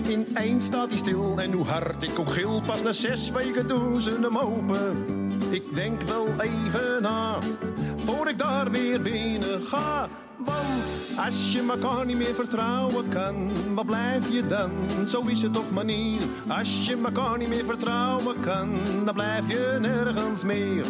Ineens 0.09 0.65
staat 0.65 0.89
hij 0.89 0.97
stil 0.97 1.41
en 1.41 1.53
hoe 1.53 1.65
hard 1.65 2.03
ik 2.03 2.19
ook 2.19 2.33
gil. 2.33 2.63
Pas 2.67 2.83
na 2.83 2.93
zes 2.93 3.31
weken 3.31 3.69
doen 3.69 4.01
ze 4.01 4.19
hem 4.21 4.39
open. 4.39 5.07
Ik 5.51 5.75
denk 5.75 6.03
wel 6.03 6.27
even 6.41 7.03
na, 7.03 7.39
voor 7.97 8.29
ik 8.29 8.39
daar 8.39 8.71
weer 8.71 9.03
binnen 9.03 9.63
ga. 9.63 10.09
Want 10.37 11.17
als 11.17 11.53
je 11.53 11.67
elkaar 11.69 12.07
niet 12.07 12.17
meer 12.17 12.35
vertrouwen 12.35 13.09
kan, 13.09 13.51
wat 13.75 13.87
blijf 13.87 14.33
je 14.33 14.47
dan? 14.47 14.71
Zo 15.07 15.23
is 15.27 15.43
het 15.43 15.53
toch 15.53 15.71
manier. 15.71 16.21
Als 16.49 16.87
je 16.87 17.01
elkaar 17.05 17.39
niet 17.39 17.49
meer 17.49 17.65
vertrouwen 17.65 18.41
kan, 18.41 18.75
dan 19.05 19.15
blijf 19.15 19.49
je 19.49 19.79
nergens 19.81 20.45
meer. 20.45 20.87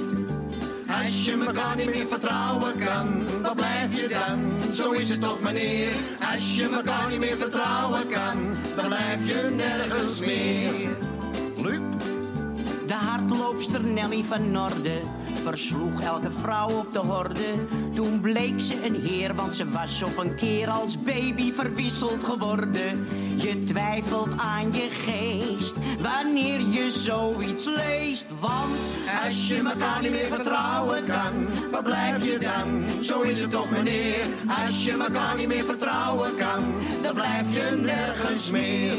Als 0.89 1.25
je 1.25 1.45
elkaar 1.47 1.77
niet 1.77 1.95
meer 1.95 2.07
vertrouwen 2.07 2.79
kan, 2.79 3.23
wat 3.43 3.55
blijf 3.55 4.01
je 4.01 4.09
dan? 4.09 4.75
Zo 4.75 4.91
is 4.91 5.09
het 5.09 5.21
toch 5.21 5.41
meneer. 5.41 5.93
Als 6.33 6.57
je 6.57 6.69
elkaar 6.69 7.09
niet 7.09 7.19
meer 7.19 7.37
vertrouwen 7.37 8.09
kan, 8.09 8.57
dan 8.77 8.87
blijf 8.87 9.27
je 9.27 9.51
nergens 9.57 10.21
meer. 10.21 10.97
De 12.87 12.95
hardloopster 12.95 13.85
Nelly 13.85 14.23
van 14.23 14.51
Norde 14.51 15.01
versloeg 15.43 16.01
elke 16.01 16.31
vrouw 16.31 16.69
op 16.69 16.93
de 16.93 16.99
horde. 16.99 17.67
Toen 17.95 18.21
bleek 18.21 18.61
ze 18.61 18.87
een 18.87 19.05
heer, 19.05 19.35
want 19.35 19.57
ze 19.57 19.71
was 19.71 20.03
op 20.03 20.17
een 20.19 20.35
keer 20.35 20.69
als 20.69 21.03
baby 21.03 21.53
verwisseld 21.53 22.25
geworden. 22.25 23.07
Je 23.37 23.65
twijfelt 23.65 24.39
aan 24.39 24.73
je 24.73 24.89
geest 24.91 25.75
wanneer 26.01 26.61
je 26.61 26.93
zoiets 26.93 27.65
leest. 27.65 28.27
Want 28.41 28.77
Als 29.25 29.49
je 29.49 29.63
elkaar 29.73 30.03
niet 30.03 30.11
meer 30.11 30.27
vertrouwen 30.27 31.05
kan, 31.05 31.33
wat 31.71 31.83
blijf 31.85 32.25
je 32.25 32.39
dan? 32.39 33.05
Zo 33.05 33.21
is 33.21 33.41
het 33.41 33.51
toch 33.51 33.71
meneer. 33.71 34.25
Als 34.67 34.85
je 34.85 34.93
elkaar 34.93 35.37
niet 35.37 35.49
meer 35.49 35.65
vertrouwen 35.65 36.37
kan, 36.37 36.75
dan 37.03 37.15
blijf 37.15 37.53
je 37.53 37.77
nergens 37.83 38.51
meer. 38.51 38.95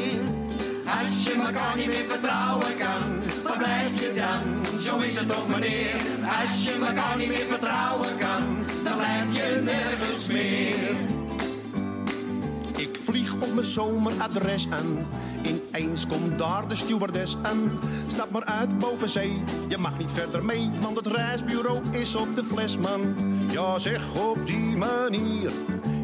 Als 1.01 1.23
je 1.23 1.33
elkaar 1.33 1.75
niet 1.75 1.87
meer 1.87 2.05
vertrouwen 2.09 2.77
kan, 2.77 3.26
waar 3.47 3.57
blijf 3.57 4.01
je 4.01 4.13
dan? 4.13 4.79
Zo 4.79 4.97
is 4.97 5.15
het 5.15 5.27
toch 5.27 5.47
meneer. 5.47 5.95
Als 6.41 6.63
je 6.63 6.85
elkaar 6.87 7.17
niet 7.17 7.27
meer 7.27 7.45
vertrouwen 7.49 8.17
kan, 8.17 8.65
dan 8.83 8.97
blijf 8.97 9.35
je 9.35 9.61
nergens 9.63 10.27
meer. 10.27 10.95
Ik 12.77 12.97
vlieg 13.03 13.33
op 13.33 13.53
mijn 13.53 13.65
zomeradres 13.65 14.67
aan. 14.69 15.07
Ineens 15.43 16.07
komt 16.07 16.37
daar 16.37 16.67
de 16.67 16.75
stewardess 16.75 17.37
aan. 17.41 17.79
Stap 18.07 18.31
maar 18.31 18.43
uit 18.43 18.79
boven 18.79 19.09
zee, 19.09 19.43
je 19.67 19.77
mag 19.77 19.97
niet 19.97 20.11
verder 20.11 20.45
mee, 20.45 20.69
want 20.81 20.95
het 20.95 21.07
reisbureau 21.07 21.81
is 21.91 22.15
op 22.15 22.35
de 22.35 22.43
fles, 22.43 22.77
man. 22.77 23.15
Ja, 23.51 23.79
zeg 23.79 24.15
op 24.15 24.47
die 24.47 24.77
manier 24.77 25.51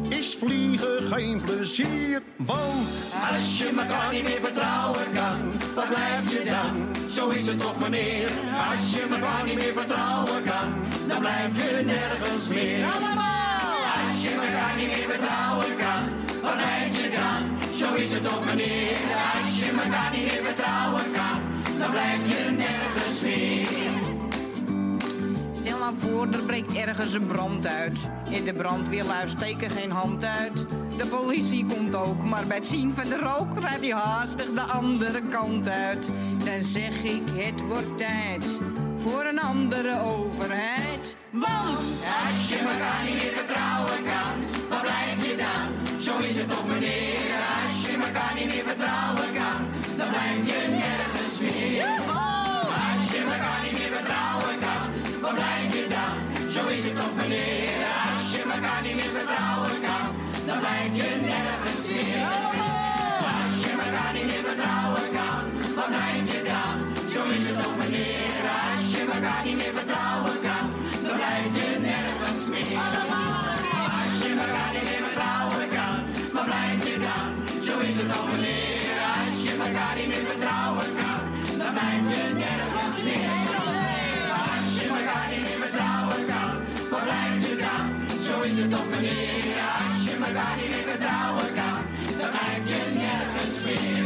is 0.08 0.34
vliegen 0.34 1.02
geen 1.02 1.40
plezier. 1.40 2.22
Want 2.36 2.88
Als 3.30 3.58
je 3.58 3.68
elkaar 3.78 4.12
niet 4.12 4.22
meer 4.22 4.40
vertrouwen 4.40 5.12
kan, 5.12 5.38
waar 5.74 5.86
blijf 5.86 6.30
je 6.30 6.42
dan? 6.50 6.94
Zo 7.10 7.28
is 7.28 7.46
het 7.46 7.58
toch 7.58 7.78
meneer. 7.80 8.30
Als 8.70 8.94
je 8.94 9.06
elkaar 9.10 9.44
niet 9.44 9.54
meer 9.54 9.72
vertrouwen 9.72 10.42
kan, 10.44 10.74
dan 11.08 11.18
blijf 11.18 11.50
je 11.56 11.84
nergens 11.84 12.48
meer. 12.48 12.84
Allemaal! 12.84 13.82
Als 14.04 14.22
je 14.22 14.30
elkaar 14.30 14.76
niet 14.76 14.86
meer 14.86 15.08
vertrouwen 15.10 15.76
kan, 15.76 16.02
waar 16.42 16.56
blijf 16.56 17.02
je 17.02 17.10
dan? 17.18 17.74
Zo 17.74 17.94
is 17.94 18.12
het 18.12 18.24
toch 18.24 18.44
meneer. 18.44 18.96
Als 19.34 19.58
je 19.58 19.70
elkaar 19.84 20.10
niet 20.14 20.24
meer 20.32 20.44
vertrouwen 20.44 21.12
kan, 21.12 21.38
dan 21.78 21.90
blijf 21.90 22.22
je 22.28 22.50
nergens 22.50 23.20
meer. 23.20 24.13
Stel 25.64 25.78
nou 25.78 25.94
voor, 25.98 26.28
er 26.32 26.42
breekt 26.46 26.72
ergens 26.72 27.14
een 27.14 27.26
brand 27.26 27.66
uit. 27.66 27.98
In 28.30 28.44
de 28.44 28.52
brandweerlui 28.52 29.28
steken 29.28 29.70
geen 29.70 29.90
hand 29.90 30.24
uit. 30.24 30.66
De 30.96 31.06
politie 31.06 31.66
komt 31.66 31.94
ook, 31.94 32.22
maar 32.22 32.46
bij 32.46 32.56
het 32.56 32.66
zien 32.66 32.90
van 32.90 33.08
de 33.08 33.18
rook 33.18 33.58
rijdt 33.58 33.84
hij 33.84 33.94
haastig 33.94 34.52
de 34.54 34.60
andere 34.60 35.22
kant 35.22 35.68
uit. 35.68 36.06
Dan 36.44 36.62
zeg 36.62 37.02
ik, 37.02 37.22
het 37.32 37.60
wordt 37.60 37.98
tijd 37.98 38.44
voor 38.98 39.24
een 39.24 39.40
andere 39.40 40.00
overheid. 40.02 41.16
Want 41.30 41.78
als 42.26 42.48
je 42.48 42.58
elkaar 42.58 43.04
niet 43.04 43.22
meer 43.22 43.32
vertrouwen 43.34 44.02
kan, 44.04 44.68
waar 44.68 44.80
blijf 44.80 45.26
je 45.26 45.36
dan? 45.36 46.00
Zo 46.00 46.18
is 46.18 46.36
het 46.36 46.50
toch 46.50 46.66
meneer. 46.66 47.34
Als 47.64 47.86
je 47.86 47.96
elkaar 48.06 48.32
niet 48.34 48.46
meer 48.46 48.64
vertrouwen 48.64 49.32
kan, 49.32 49.60
dan 49.96 50.08
blijf 50.08 50.46
je 50.46 50.68
nergens 50.68 51.40
meer. 51.40 52.03
Je 56.82 56.82
elkaar 56.82 56.82
niet 56.82 56.82
meer 56.82 56.82
vertrouwen 56.82 56.82
kan, 56.82 56.82
dan? 56.82 56.82
Is 56.82 56.84
het 56.84 56.96
toch 57.00 57.16
meneer. 57.16 57.84
Als 58.14 58.34
blijf 60.60 60.90
je 61.00 61.08
nergens 61.30 61.88
meer. 61.92 62.26
Als 63.34 63.56
je 63.64 63.70
elkaar 63.84 64.12
niet 64.16 64.26
meer 64.30 64.44
vertrouwen 64.48 65.06
kan, 65.18 65.42
wat 65.78 65.88
blijf 65.94 66.24
je 66.32 66.40
dan? 66.52 66.76
Zo 67.12 67.20
is 67.36 67.44
het 67.48 67.62
toch 67.62 67.76
meneer. 67.76 68.42
Als 68.64 68.84
je 68.94 69.02
elkaar 69.14 69.42
niet 69.44 69.56
meer 69.56 69.74
vertrouwen 69.78 70.36
kan, 70.46 70.66
dan 71.04 71.16
blijf 71.20 71.50
je 71.58 71.68
nergens 71.88 72.42
meer. 72.52 72.78
Als 73.98 74.16
je 74.24 74.30
elkaar 74.44 74.72
niet 74.76 74.86
meer 74.90 75.02
vertrouwen 75.06 75.68
kan, 75.76 75.96
wat 76.36 76.44
blijf 76.50 76.80
je 76.88 76.96
dan? 77.06 77.28
Zo 77.66 77.74
is 77.88 77.96
het 78.00 78.08
toch 78.12 78.28
meneer. 78.32 78.96
Als 79.18 79.36
je 79.44 79.52
elkaar 79.66 79.94
niet 79.98 80.10
meer 80.12 80.26
vertrouwen 80.30 80.90
kan, 81.00 81.20
dan 81.60 81.70
blijf 81.76 82.04
je 82.12 82.22
nergens 82.44 82.98
meer. 83.06 83.43
Is 88.54 88.60
het 88.60 88.70
toch 88.70 88.90
meneer. 88.90 89.34
Als 89.88 90.04
je 90.04 90.16
elkaar 90.26 90.56
niet 90.56 90.68
meer 90.68 90.86
vertrouwen 90.92 91.54
kan, 91.54 91.78
dan 92.18 92.30
blijf 92.30 92.68
je 92.68 92.92
nergens 92.94 93.56
meer. 93.64 94.02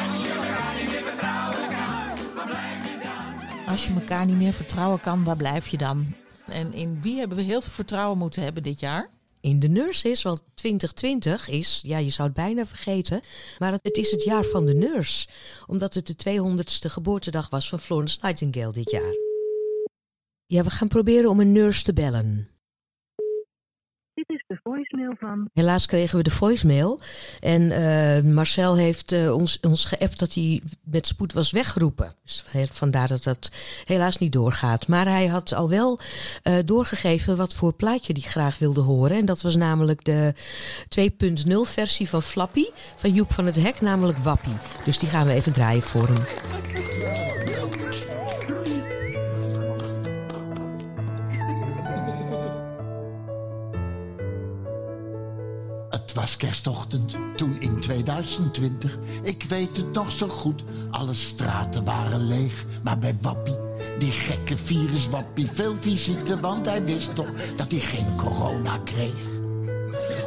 Als 0.00 0.22
je 0.22 0.80
niet 0.80 0.90
meer 0.90 1.04
vertrouwen 1.04 1.68
kan, 1.68 2.34
wat 2.34 2.46
blijf 2.46 2.82
je 2.92 2.98
dan? 3.02 3.66
Als 3.66 3.86
je 3.86 3.92
elkaar 3.92 4.26
niet 4.26 4.36
meer 4.36 4.52
vertrouwen 4.52 5.00
kan, 5.00 5.24
waar 5.24 5.36
blijf 5.36 5.68
je 5.68 5.78
dan? 5.78 6.14
En 6.46 6.72
in 6.72 7.02
wie 7.02 7.18
hebben 7.18 7.36
we 7.36 7.42
heel 7.42 7.60
veel 7.60 7.72
vertrouwen 7.72 8.18
moeten 8.18 8.42
hebben 8.42 8.62
dit 8.62 8.80
jaar? 8.80 9.10
In 9.40 9.60
de 9.60 9.68
nurses, 9.68 10.22
want 10.22 10.42
2020 10.54 11.48
is, 11.48 11.80
ja, 11.86 11.98
je 11.98 12.10
zou 12.10 12.28
het 12.28 12.36
bijna 12.36 12.66
vergeten, 12.66 13.20
maar 13.58 13.72
het 13.72 13.96
is 13.96 14.10
het 14.10 14.24
jaar 14.24 14.44
van 14.44 14.66
de 14.66 14.74
nurse. 14.74 15.28
Omdat 15.66 15.94
het 15.94 16.06
de 16.06 16.14
200ste 16.30 16.90
geboortedag 16.90 17.50
was 17.50 17.68
van 17.68 17.78
Florence 17.78 18.18
Nightingale 18.20 18.72
dit 18.72 18.90
jaar. 18.90 19.14
Ja, 20.46 20.62
we 20.62 20.70
gaan 20.70 20.88
proberen 20.88 21.30
om 21.30 21.40
een 21.40 21.52
nurse 21.52 21.82
te 21.82 21.92
bellen. 21.92 22.51
Dit 24.14 24.28
is 24.28 24.44
de 24.46 24.60
voicemail 24.62 25.14
van. 25.18 25.48
Helaas 25.52 25.86
kregen 25.86 26.16
we 26.16 26.22
de 26.22 26.30
voicemail. 26.30 27.00
En 27.40 27.70
eh, 27.70 28.22
Marcel 28.22 28.76
heeft 28.76 29.12
eh, 29.12 29.32
ons, 29.34 29.60
ons 29.60 29.84
geappt 29.84 30.18
dat 30.18 30.34
hij 30.34 30.62
met 30.84 31.06
spoed 31.06 31.32
was 31.32 31.50
weggeroepen. 31.50 32.14
Dus 32.22 32.44
vandaar 32.70 33.08
dat 33.08 33.22
dat 33.22 33.50
helaas 33.84 34.18
niet 34.18 34.32
doorgaat. 34.32 34.88
Maar 34.88 35.06
hij 35.06 35.26
had 35.26 35.54
al 35.54 35.68
wel 35.68 35.98
eh, 36.42 36.54
doorgegeven 36.64 37.36
wat 37.36 37.54
voor 37.54 37.72
plaatje 37.72 38.12
hij 38.12 38.22
graag 38.22 38.58
wilde 38.58 38.80
horen. 38.80 39.16
En 39.16 39.24
dat 39.24 39.42
was 39.42 39.56
namelijk 39.56 40.04
de 40.04 40.34
2.0 41.46 41.52
versie 41.62 42.08
van 42.08 42.22
Flappy 42.22 42.64
van 42.96 43.12
Joep 43.12 43.32
van 43.32 43.46
het 43.46 43.56
Hek, 43.56 43.80
namelijk 43.80 44.18
Wappie. 44.18 44.56
Dus 44.84 44.98
die 44.98 45.08
gaan 45.08 45.26
we 45.26 45.32
even 45.32 45.52
draaien 45.52 45.82
voor 45.82 46.06
hem. 46.08 46.24
Het 56.12 56.20
was 56.20 56.36
kerstochtend, 56.36 57.16
toen 57.36 57.56
in 57.60 57.80
2020. 57.80 58.98
Ik 59.22 59.44
weet 59.48 59.76
het 59.76 59.92
nog 59.92 60.12
zo 60.12 60.28
goed, 60.28 60.64
alle 60.90 61.14
straten 61.14 61.84
waren 61.84 62.26
leeg. 62.26 62.64
Maar 62.82 62.98
bij 62.98 63.16
Wappie, 63.20 63.56
die 63.98 64.10
gekke 64.10 64.56
viruswappie, 64.56 65.50
veel 65.50 65.74
visite, 65.80 66.40
want 66.40 66.66
hij 66.66 66.84
wist 66.84 67.14
toch 67.14 67.30
dat 67.56 67.70
hij 67.70 67.80
geen 67.80 68.16
corona 68.16 68.78
kreeg. 68.78 69.14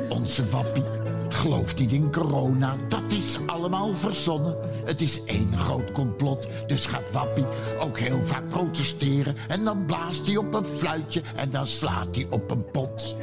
Onze 0.09 0.49
Wappie 0.49 0.83
gelooft 1.29 1.79
niet 1.79 1.91
in 1.91 2.11
corona, 2.11 2.75
dat 2.89 3.03
is 3.07 3.37
allemaal 3.45 3.93
verzonnen. 3.93 4.57
Het 4.85 5.01
is 5.01 5.25
één 5.25 5.57
groot 5.57 5.91
complot, 5.91 6.47
dus 6.67 6.85
gaat 6.85 7.11
Wappie 7.11 7.45
ook 7.79 7.99
heel 7.99 8.21
vaak 8.25 8.49
protesteren. 8.49 9.35
En 9.47 9.63
dan 9.63 9.85
blaast 9.85 10.27
hij 10.27 10.37
op 10.37 10.53
een 10.53 10.77
fluitje 10.77 11.21
en 11.35 11.49
dan 11.49 11.67
slaat 11.67 12.15
hij 12.15 12.27
op 12.29 12.51
een 12.51 12.71
pot. 12.71 13.15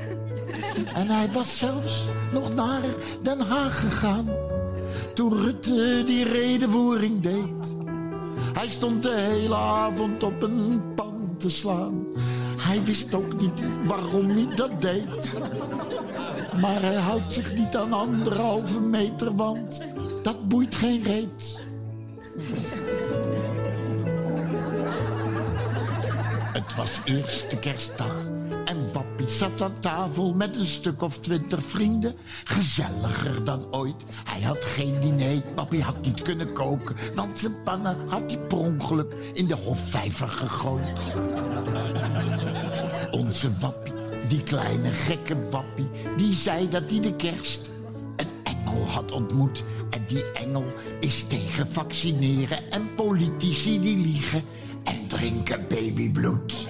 En 0.95 1.07
hij 1.07 1.29
was 1.33 1.59
zelfs 1.59 2.05
nog 2.33 2.55
naar 2.55 2.83
Den 3.23 3.41
Haag 3.41 3.81
gegaan. 3.81 4.29
Toen 5.15 5.35
Rutte 5.35 6.03
die 6.07 6.25
redenvoering 6.25 7.21
deed. 7.21 7.75
Hij 8.53 8.69
stond 8.69 9.03
de 9.03 9.15
hele 9.15 9.55
avond 9.55 10.23
op 10.23 10.43
een 10.43 10.83
pan 10.95 11.35
te 11.39 11.51
slaan. 11.51 12.07
Hij 12.57 12.85
wist 12.85 13.15
ook 13.15 13.41
niet 13.41 13.65
waarom 13.85 14.29
hij 14.29 14.47
dat 14.55 14.81
deed. 14.81 15.33
Maar 16.61 16.83
hij 16.83 16.95
houdt 16.95 17.33
zich 17.33 17.55
niet 17.55 17.77
aan 17.77 17.93
anderhalve 17.93 18.81
meter, 18.81 19.37
want 19.37 19.85
dat 20.23 20.49
boeit 20.49 20.75
geen 20.75 21.03
reet. 21.03 21.61
Het 26.53 26.75
was 26.77 27.01
eerste 27.05 27.59
kerstdag 27.59 28.32
Wappie 28.93 29.29
zat 29.29 29.63
aan 29.63 29.81
tafel 29.81 30.35
met 30.35 30.57
een 30.57 30.67
stuk 30.67 31.03
of 31.03 31.19
twintig 31.19 31.63
vrienden. 31.63 32.15
Gezelliger 32.45 33.45
dan 33.45 33.67
ooit. 33.71 33.95
Hij 34.25 34.43
had 34.43 34.65
geen 34.65 35.01
diner, 35.01 35.43
Wappie 35.55 35.83
had 35.83 36.05
niet 36.05 36.23
kunnen 36.23 36.53
koken, 36.53 36.97
want 37.15 37.39
zijn 37.39 37.63
pannen 37.65 37.97
had 38.09 38.31
hij 38.31 38.39
per 38.39 38.59
ongeluk 38.59 39.15
in 39.33 39.47
de 39.47 39.55
hofvijver 39.55 40.29
gegooid. 40.29 41.01
Onze 43.11 43.51
Wappie, 43.61 43.93
die 44.29 44.43
kleine 44.43 44.91
gekke 44.91 45.51
Wappie, 45.51 45.89
die 46.17 46.35
zei 46.35 46.69
dat 46.69 46.91
hij 46.91 47.01
de 47.01 47.17
kerst 47.17 47.71
een 48.17 48.29
engel 48.45 48.87
had 48.87 49.13
ontmoet. 49.13 49.63
En 49.91 50.05
die 50.07 50.33
engel 50.33 50.65
is 51.01 51.27
tegen 51.27 51.67
vaccineren 51.73 52.71
en 52.71 52.95
politici 52.95 53.81
die 53.81 53.97
liegen 53.97 54.43
en 54.85 55.07
drinken 55.07 55.67
babybloed. 55.69 56.69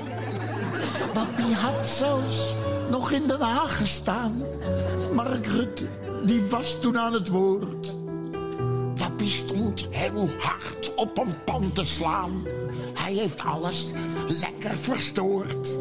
Wappie 1.14 1.54
had 1.54 1.86
zelfs 1.86 2.54
nog 2.90 3.10
in 3.10 3.26
Den 3.26 3.40
Haag 3.40 3.76
gestaan. 3.76 4.42
Mark 5.12 5.46
Rutte, 5.46 5.86
die 6.24 6.42
was 6.42 6.80
toen 6.80 6.98
aan 6.98 7.12
het 7.12 7.28
woord. 7.28 7.96
Wappie 8.94 9.28
stond 9.28 9.86
heel 9.90 10.28
hard 10.38 10.94
op 10.94 11.18
een 11.18 11.44
pan 11.44 11.72
te 11.72 11.84
slaan. 11.84 12.42
Hij 12.94 13.12
heeft 13.12 13.40
alles 13.40 13.90
lekker 14.28 14.76
verstoord. 14.76 15.78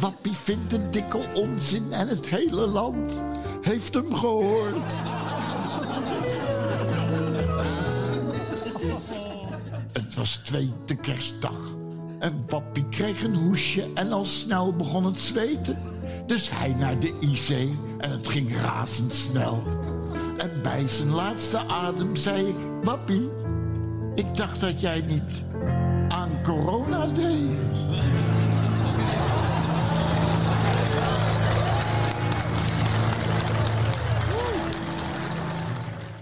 Wappie 0.00 0.36
vindt 0.36 0.72
een 0.72 0.90
dikke 0.90 1.18
onzin 1.34 1.92
en 1.92 2.08
het 2.08 2.26
hele 2.26 2.66
land 2.66 3.22
heeft 3.60 3.94
hem 3.94 4.14
gehoord. 4.14 4.94
Het 9.92 10.14
was 10.14 10.36
tweede 10.36 10.96
kerstdag. 11.00 11.83
En 12.24 12.44
Wappie 12.48 12.88
kreeg 12.88 13.24
een 13.24 13.34
hoesje 13.34 13.86
en 13.94 14.12
al 14.12 14.24
snel 14.24 14.76
begon 14.76 15.04
het 15.04 15.20
zweten. 15.20 15.78
Dus 16.26 16.50
hij 16.50 16.74
naar 16.78 17.00
de 17.00 17.18
IC 17.20 17.48
en 17.98 18.10
het 18.10 18.28
ging 18.28 18.56
razendsnel. 18.56 19.62
En 20.38 20.50
bij 20.62 20.88
zijn 20.88 21.10
laatste 21.10 21.58
adem 21.58 22.16
zei 22.16 22.46
ik, 22.46 22.56
Wappie, 22.82 23.30
ik 24.14 24.36
dacht 24.36 24.60
dat 24.60 24.80
jij 24.80 25.00
niet 25.00 25.44
aan 26.08 26.42
corona 26.42 27.06
deed. 27.06 27.58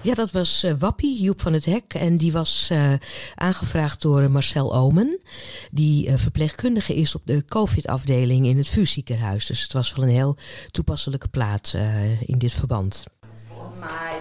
Ja, 0.03 0.15
dat 0.15 0.31
was 0.31 0.63
eh, 0.63 0.73
Wappie, 0.79 1.23
Joep 1.23 1.41
van 1.41 1.53
het 1.53 1.65
Hek. 1.65 1.95
En 1.95 2.17
die 2.17 2.33
was 2.33 2.69
eh, 2.71 2.93
aangevraagd 3.35 4.03
door 4.03 4.31
Marcel 4.31 4.75
Omen. 4.75 5.21
Die 5.71 6.09
eh, 6.09 6.17
verpleegkundige 6.17 6.95
is 6.95 7.15
op 7.15 7.23
de 7.25 7.45
COVID-afdeling 7.45 8.47
in 8.47 8.57
het 8.57 8.69
VU-ziekenhuis. 8.69 9.47
Dus 9.47 9.63
het 9.63 9.73
was 9.73 9.95
wel 9.95 10.05
een 10.05 10.11
heel 10.11 10.37
toepasselijke 10.71 11.29
plaat 11.29 11.73
eh, 11.75 12.21
in 12.21 12.39
dit 12.39 12.53
verband. 12.53 13.05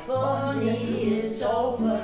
Bonnie 0.08 1.24
is 1.24 1.44
over. 1.44 2.00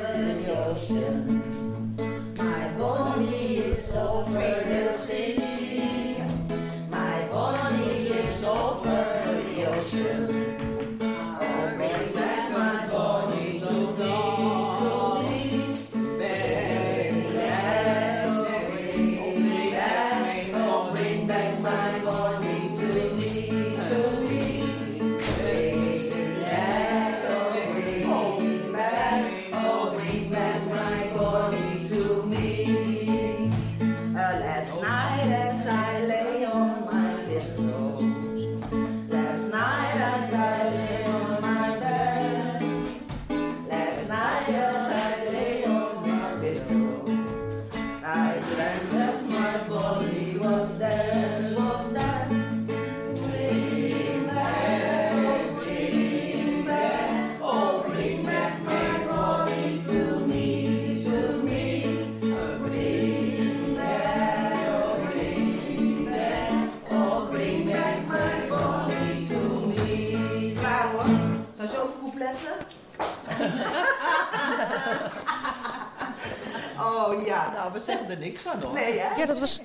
Oh 77.08 77.26
ja, 77.26 77.52
nou, 77.54 77.74
we 77.74 77.80
zeggen 77.80 78.10
er 78.10 78.18
niks 78.18 78.42
van 78.42 78.62
hoor. 78.62 78.74
Nee, 78.74 79.00
hè? 79.00 79.16
Ja, 79.16 79.26
dat 79.26 79.40
was 79.40 79.62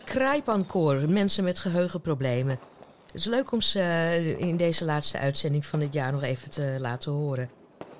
het 0.96 1.08
mensen 1.08 1.44
met 1.44 1.58
geheugenproblemen. 1.58 2.58
Het 3.06 3.14
is 3.20 3.24
leuk 3.26 3.52
om 3.52 3.60
ze 3.60 3.80
eh, 3.80 4.38
in 4.40 4.56
deze 4.56 4.84
laatste 4.84 5.18
uitzending 5.18 5.66
van 5.66 5.80
het 5.80 5.94
jaar 5.94 6.12
nog 6.12 6.22
even 6.22 6.50
te 6.50 6.76
laten 6.78 7.12
horen. 7.12 7.50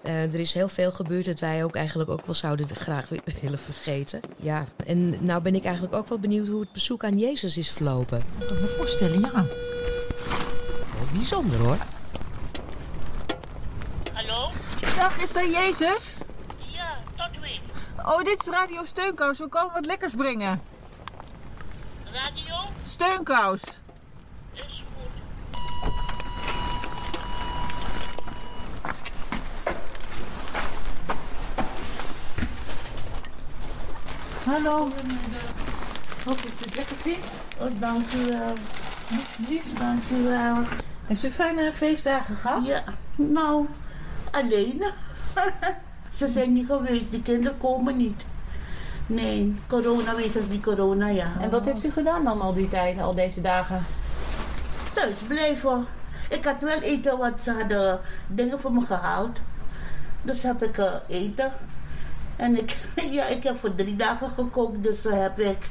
Eh, 0.03 0.23
er 0.35 0.41
is 0.41 0.55
heel 0.55 0.69
veel 0.69 0.93
gebeurd 0.93 1.25
dat 1.25 1.39
wij 1.41 1.65
ook 1.65 1.77
eigenlijk 1.77 2.11
ook 2.11 2.27
wel 2.27 2.35
zouden 2.35 2.69
graag 2.77 3.09
wi- 3.09 3.21
willen 3.43 3.59
vergeten. 3.59 4.21
Ja, 4.37 4.65
en 4.87 5.25
nou 5.25 5.43
ben 5.43 5.55
ik 5.55 5.65
eigenlijk 5.65 5.95
ook 5.95 6.09
wel 6.09 6.19
benieuwd 6.19 6.49
hoe 6.49 6.61
het 6.61 6.73
bezoek 6.73 7.05
aan 7.05 7.19
Jezus 7.19 7.57
is 7.57 7.71
verlopen. 7.71 8.19
Ik 8.41 8.47
kan 8.47 8.61
me 8.61 8.67
voorstellen, 8.67 9.21
ja. 9.21 9.45
Bijzonder 11.13 11.59
hoor. 11.59 11.77
Hallo? 14.13 14.51
Dag, 14.97 15.23
is 15.23 15.33
dat 15.33 15.53
Jezus? 15.55 16.17
Ja, 16.73 16.99
tot 17.17 17.41
wie? 17.43 17.61
Oh, 18.05 18.19
dit 18.19 18.41
is 18.41 18.47
Radio 18.47 18.85
Steunkous. 18.85 19.39
We 19.39 19.49
komen 19.49 19.73
wat 19.73 19.87
lekkers 19.87 20.13
brengen. 20.15 20.61
Radio? 22.05 22.55
Steunkous. 22.85 23.63
Is 24.53 24.85
goed. 24.95 25.13
Hallo. 34.45 34.79
Hoop 36.25 36.43
dat 36.43 36.45
u 36.45 36.65
het 36.65 36.77
lekker 36.77 36.97
vindt. 36.97 37.27
Oh, 37.59 37.81
dank 37.81 38.13
u 38.13 38.27
wel. 38.27 38.55
Dank 39.79 40.03
u 40.11 40.23
wel. 40.23 40.65
Heeft 41.07 41.25
u 41.25 41.31
fijne 41.31 41.73
feestdagen 41.73 42.37
gehad? 42.37 42.67
Ja, 42.67 42.83
nou, 43.15 43.69
alleen. 44.31 44.85
Ze 46.23 46.29
zijn 46.29 46.53
niet 46.53 46.67
geweest, 46.67 47.11
die 47.11 47.23
kinderen 47.23 47.59
komen 47.59 47.97
niet. 47.97 48.25
Nee, 49.07 49.57
corona, 49.67 50.15
wegens 50.15 50.49
die 50.49 50.61
corona, 50.61 51.07
ja. 51.07 51.33
En 51.41 51.51
wat 51.51 51.65
heeft 51.65 51.85
u 51.85 51.91
gedaan 51.91 52.25
dan 52.25 52.41
al 52.41 52.53
die 52.53 52.69
tijd, 52.69 53.01
al 53.01 53.15
deze 53.15 53.41
dagen? 53.41 53.85
Thuis 54.93 55.15
blijven. 55.29 55.87
Ik 56.29 56.45
had 56.45 56.61
wel 56.61 56.81
eten, 56.81 57.19
want 57.19 57.41
ze 57.41 57.53
hadden 57.53 58.01
dingen 58.27 58.61
voor 58.61 58.73
me 58.73 58.81
gehaald. 58.81 59.39
Dus 60.23 60.43
heb 60.43 60.63
ik 60.63 60.79
eh, 60.79 60.93
eten. 61.09 61.53
En 62.37 62.57
ik, 62.59 62.77
ja, 63.17 63.25
ik 63.25 63.43
heb 63.43 63.59
voor 63.59 63.75
drie 63.75 63.97
dagen 63.97 64.31
gekookt, 64.31 64.83
dus 64.83 65.05
eh, 65.05 65.19
heb 65.19 65.39
ik. 65.39 65.71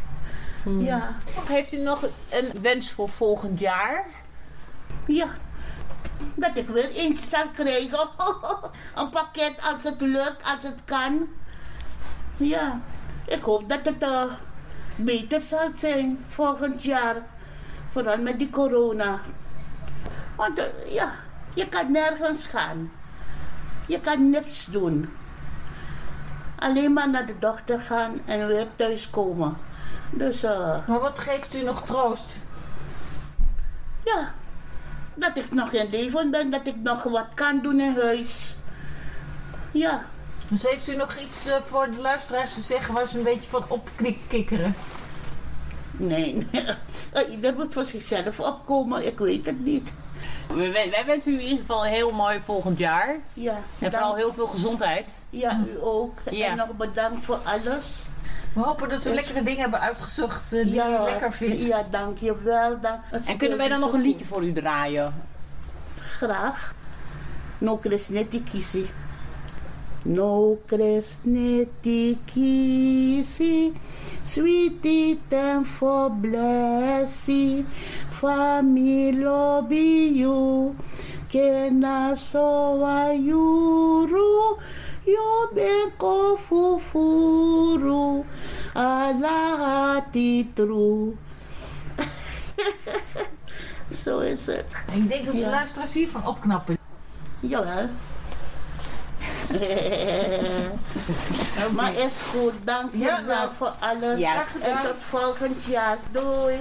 Ja. 0.80 1.16
Heeft 1.48 1.74
u 1.74 1.78
nog 1.78 2.04
een 2.30 2.62
wens 2.62 2.92
voor 2.92 3.10
volgend 3.10 3.60
jaar? 3.60 4.06
Ja. 5.06 5.28
Dat 6.36 6.52
ik 6.54 6.68
weer 6.68 6.90
eentje 6.90 7.28
zal 7.30 7.50
krijgen. 7.54 8.10
een 8.96 9.10
pakket 9.10 9.64
als 9.74 9.84
het 9.84 10.02
lukt, 10.02 10.46
als 10.46 10.64
het 10.64 10.80
kan. 10.86 11.28
Ja. 12.38 12.82
Ik 13.28 13.42
hoop 13.42 13.70
dat 13.70 13.80
het 13.84 14.04
eh, 14.04 14.24
beter 14.96 15.42
zal 15.44 15.70
zijn 15.78 16.26
volgend 16.28 16.84
jaar. 16.84 17.16
Vooral 17.92 18.18
met 18.18 18.40
die 18.40 18.50
corona. 18.50 19.20
Want 20.36 20.60
eh, 20.60 20.94
ja, 20.94 21.12
je 21.54 21.70
kan 21.70 21.92
nergens 21.92 22.46
gaan. 22.46 22.92
Je 23.88 24.00
kan 24.00 24.30
niks 24.30 24.66
doen. 24.66 25.10
Alleen 26.56 26.94
maar 26.94 27.10
naar 27.10 27.26
de 27.26 27.40
dokter 27.40 27.82
gaan 27.82 28.22
en 28.26 28.48
weer 28.48 28.68
thuiskomen. 28.76 29.58
Dus, 30.10 30.44
eh. 30.44 30.88
Maar 30.88 31.00
wat 31.00 31.20
geeft 31.20 31.56
u 31.56 31.64
nog 31.64 31.86
troost? 31.86 32.44
Ja, 34.04 34.34
dat 35.22 35.38
ik 35.38 35.52
nog 35.52 35.72
in 35.72 35.90
leven 35.90 36.32
ben, 36.32 36.50
dat 36.50 36.62
ik 36.64 36.76
nog 36.84 37.04
wat 37.04 37.28
kan 37.34 37.62
doen 37.62 37.80
in 37.80 37.96
huis. 37.96 38.54
Ja. 39.72 40.06
Dus 40.48 40.64
heeft 40.64 40.88
u 40.88 40.96
nog 40.96 41.16
iets 41.16 41.46
eh, 41.46 41.62
voor 41.62 41.92
de 41.92 42.02
luisteraars 42.02 42.54
te 42.54 42.62
zeggen 42.62 42.94
waar 42.94 43.08
ze 43.08 43.18
een 43.18 43.24
beetje 43.24 43.50
van 43.50 43.66
opkikkeren? 43.68 44.76
Nee, 45.92 46.48
nee. 46.52 46.66
ieder 47.32 47.54
moet 47.56 47.74
voor 47.74 47.86
zichzelf 47.86 48.40
opkomen, 48.40 49.06
ik 49.06 49.20
weet 49.20 49.46
het 49.46 49.64
niet. 49.66 49.92
Wij, 50.48 50.72
wij 50.72 51.04
wensen 51.06 51.34
u 51.34 51.36
in 51.36 51.42
ieder 51.42 51.60
geval 51.60 51.86
een 51.86 51.92
heel 51.92 52.12
mooi 52.12 52.40
volgend 52.40 52.78
jaar. 52.78 53.16
Ja. 53.34 53.62
En 53.80 53.92
vooral 53.92 54.16
heel 54.16 54.34
veel 54.34 54.48
gezondheid. 54.48 55.10
Ja, 55.30 55.64
u 55.68 55.82
ook. 55.82 56.18
Ja. 56.32 56.48
En 56.48 56.58
nog 56.58 56.76
bedankt 56.78 57.26
voor 57.26 57.40
alles. 57.44 58.02
We 58.54 58.62
hopen 58.62 58.90
dat 58.90 59.02
ze 59.02 59.14
lekkere 59.14 59.44
dingen 59.44 59.62
hebben 59.62 59.80
uitgezocht 59.80 60.54
eh, 60.54 60.64
die 60.64 60.74
Ja, 60.74 60.88
je 60.88 61.04
lekker 61.04 61.32
vindt. 61.32 61.64
Ja, 61.64 61.86
dankjewel. 61.90 62.80
Dank. 62.80 63.02
En 63.26 63.38
kunnen 63.38 63.58
wij 63.58 63.68
dan 63.68 63.80
nog 63.80 63.94
een 63.94 64.02
liedje 64.02 64.26
voor 64.26 64.44
u 64.44 64.52
draaien? 64.52 65.14
Graag. 66.00 66.74
No 67.58 67.78
Kresneti 67.78 68.44
Kisi. 68.44 68.90
No 70.04 70.62
Kresneti 70.66 72.20
Kisi. 72.26 73.74
Sweetie 74.24 75.20
ten 75.28 75.66
for 75.66 76.12
blessing. 76.12 77.66
Familo 78.10 79.64
biu. 79.68 80.76
Kena 81.28 82.16
soa 82.16 83.14
yuru. 83.14 84.58
Yo 85.04 85.50
ben 85.54 85.92
kofufuru. 85.98 87.54
Ala 88.74 89.58
hati 89.58 90.52
true. 90.54 91.16
Zo 94.04 94.20
is 94.20 94.46
het. 94.46 94.66
Ik 94.94 95.10
denk 95.10 95.26
dat 95.26 95.34
de 95.34 95.40
Ja. 95.40 95.50
luisteraars 95.50 95.94
hiervan 95.94 96.28
opknappen. 96.28 96.78
Jawel. 97.40 97.88
maar 101.76 101.94
is 101.94 102.14
goed, 102.32 102.54
dank 102.64 102.92
je 102.94 102.98
Ja, 103.00 103.26
wel 103.26 103.50
voor 103.58 103.74
alles. 103.80 104.20
Ja. 104.20 104.32
Graag 104.34 104.52
gedaan. 104.52 104.78
En 104.78 104.84
tot 104.84 104.96
volgend 105.00 105.64
jaar. 105.64 105.98
Doei. 106.12 106.56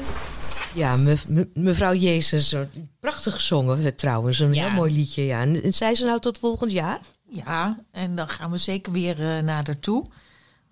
Ja, 0.75 0.97
me- 0.97 1.17
me- 1.29 1.49
mevrouw 1.55 1.95
Jezus, 1.95 2.53
eh, 2.53 2.61
prachtig 3.01 3.35
gezongen 3.35 3.85
eh, 3.85 3.93
trouwens. 3.93 4.39
Een 4.39 4.55
Ja. 4.55 4.63
heel 4.65 4.73
mooi 4.75 4.93
liedje, 4.93 5.27
ja. 5.27 5.41
En, 5.41 5.63
en 5.63 5.73
zei 5.75 5.95
ze 5.95 6.05
nou 6.05 6.21
tot 6.21 6.39
volgend 6.39 6.73
jaar? 6.73 6.99
Ja, 7.31 7.79
en 7.91 8.17
dan 8.17 8.29
gaan 8.29 8.51
we 8.51 8.59
zeker 8.59 8.93
weer 8.93 9.37
eh 9.37 9.43
nader 9.43 9.79
toe. 9.79 10.07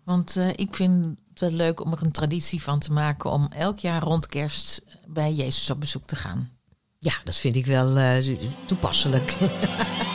Want 0.05 0.37
eh, 0.37 0.49
ik 0.49 0.75
vind 0.75 1.17
het 1.29 1.41
wel 1.41 1.51
leuk 1.51 1.85
om 1.85 1.93
er 1.93 2.03
een 2.03 2.13
traditie 2.13 2.63
van 2.63 2.79
te 2.79 2.93
maken 2.93 3.31
om 3.31 3.49
elk 3.51 3.79
jaar 3.79 4.03
rond 4.03 4.27
kerst 4.27 4.83
bij 5.07 5.33
Jezus 5.33 5.71
op 5.71 5.81
bezoek 5.81 6.07
te 6.07 6.17
gaan. 6.17 6.51
Ja, 6.99 7.13
dat 7.25 7.35
vind 7.37 7.57
ik 7.57 7.67
wel 7.67 7.97
eh, 7.97 8.39
toepasselijk. 8.67 9.37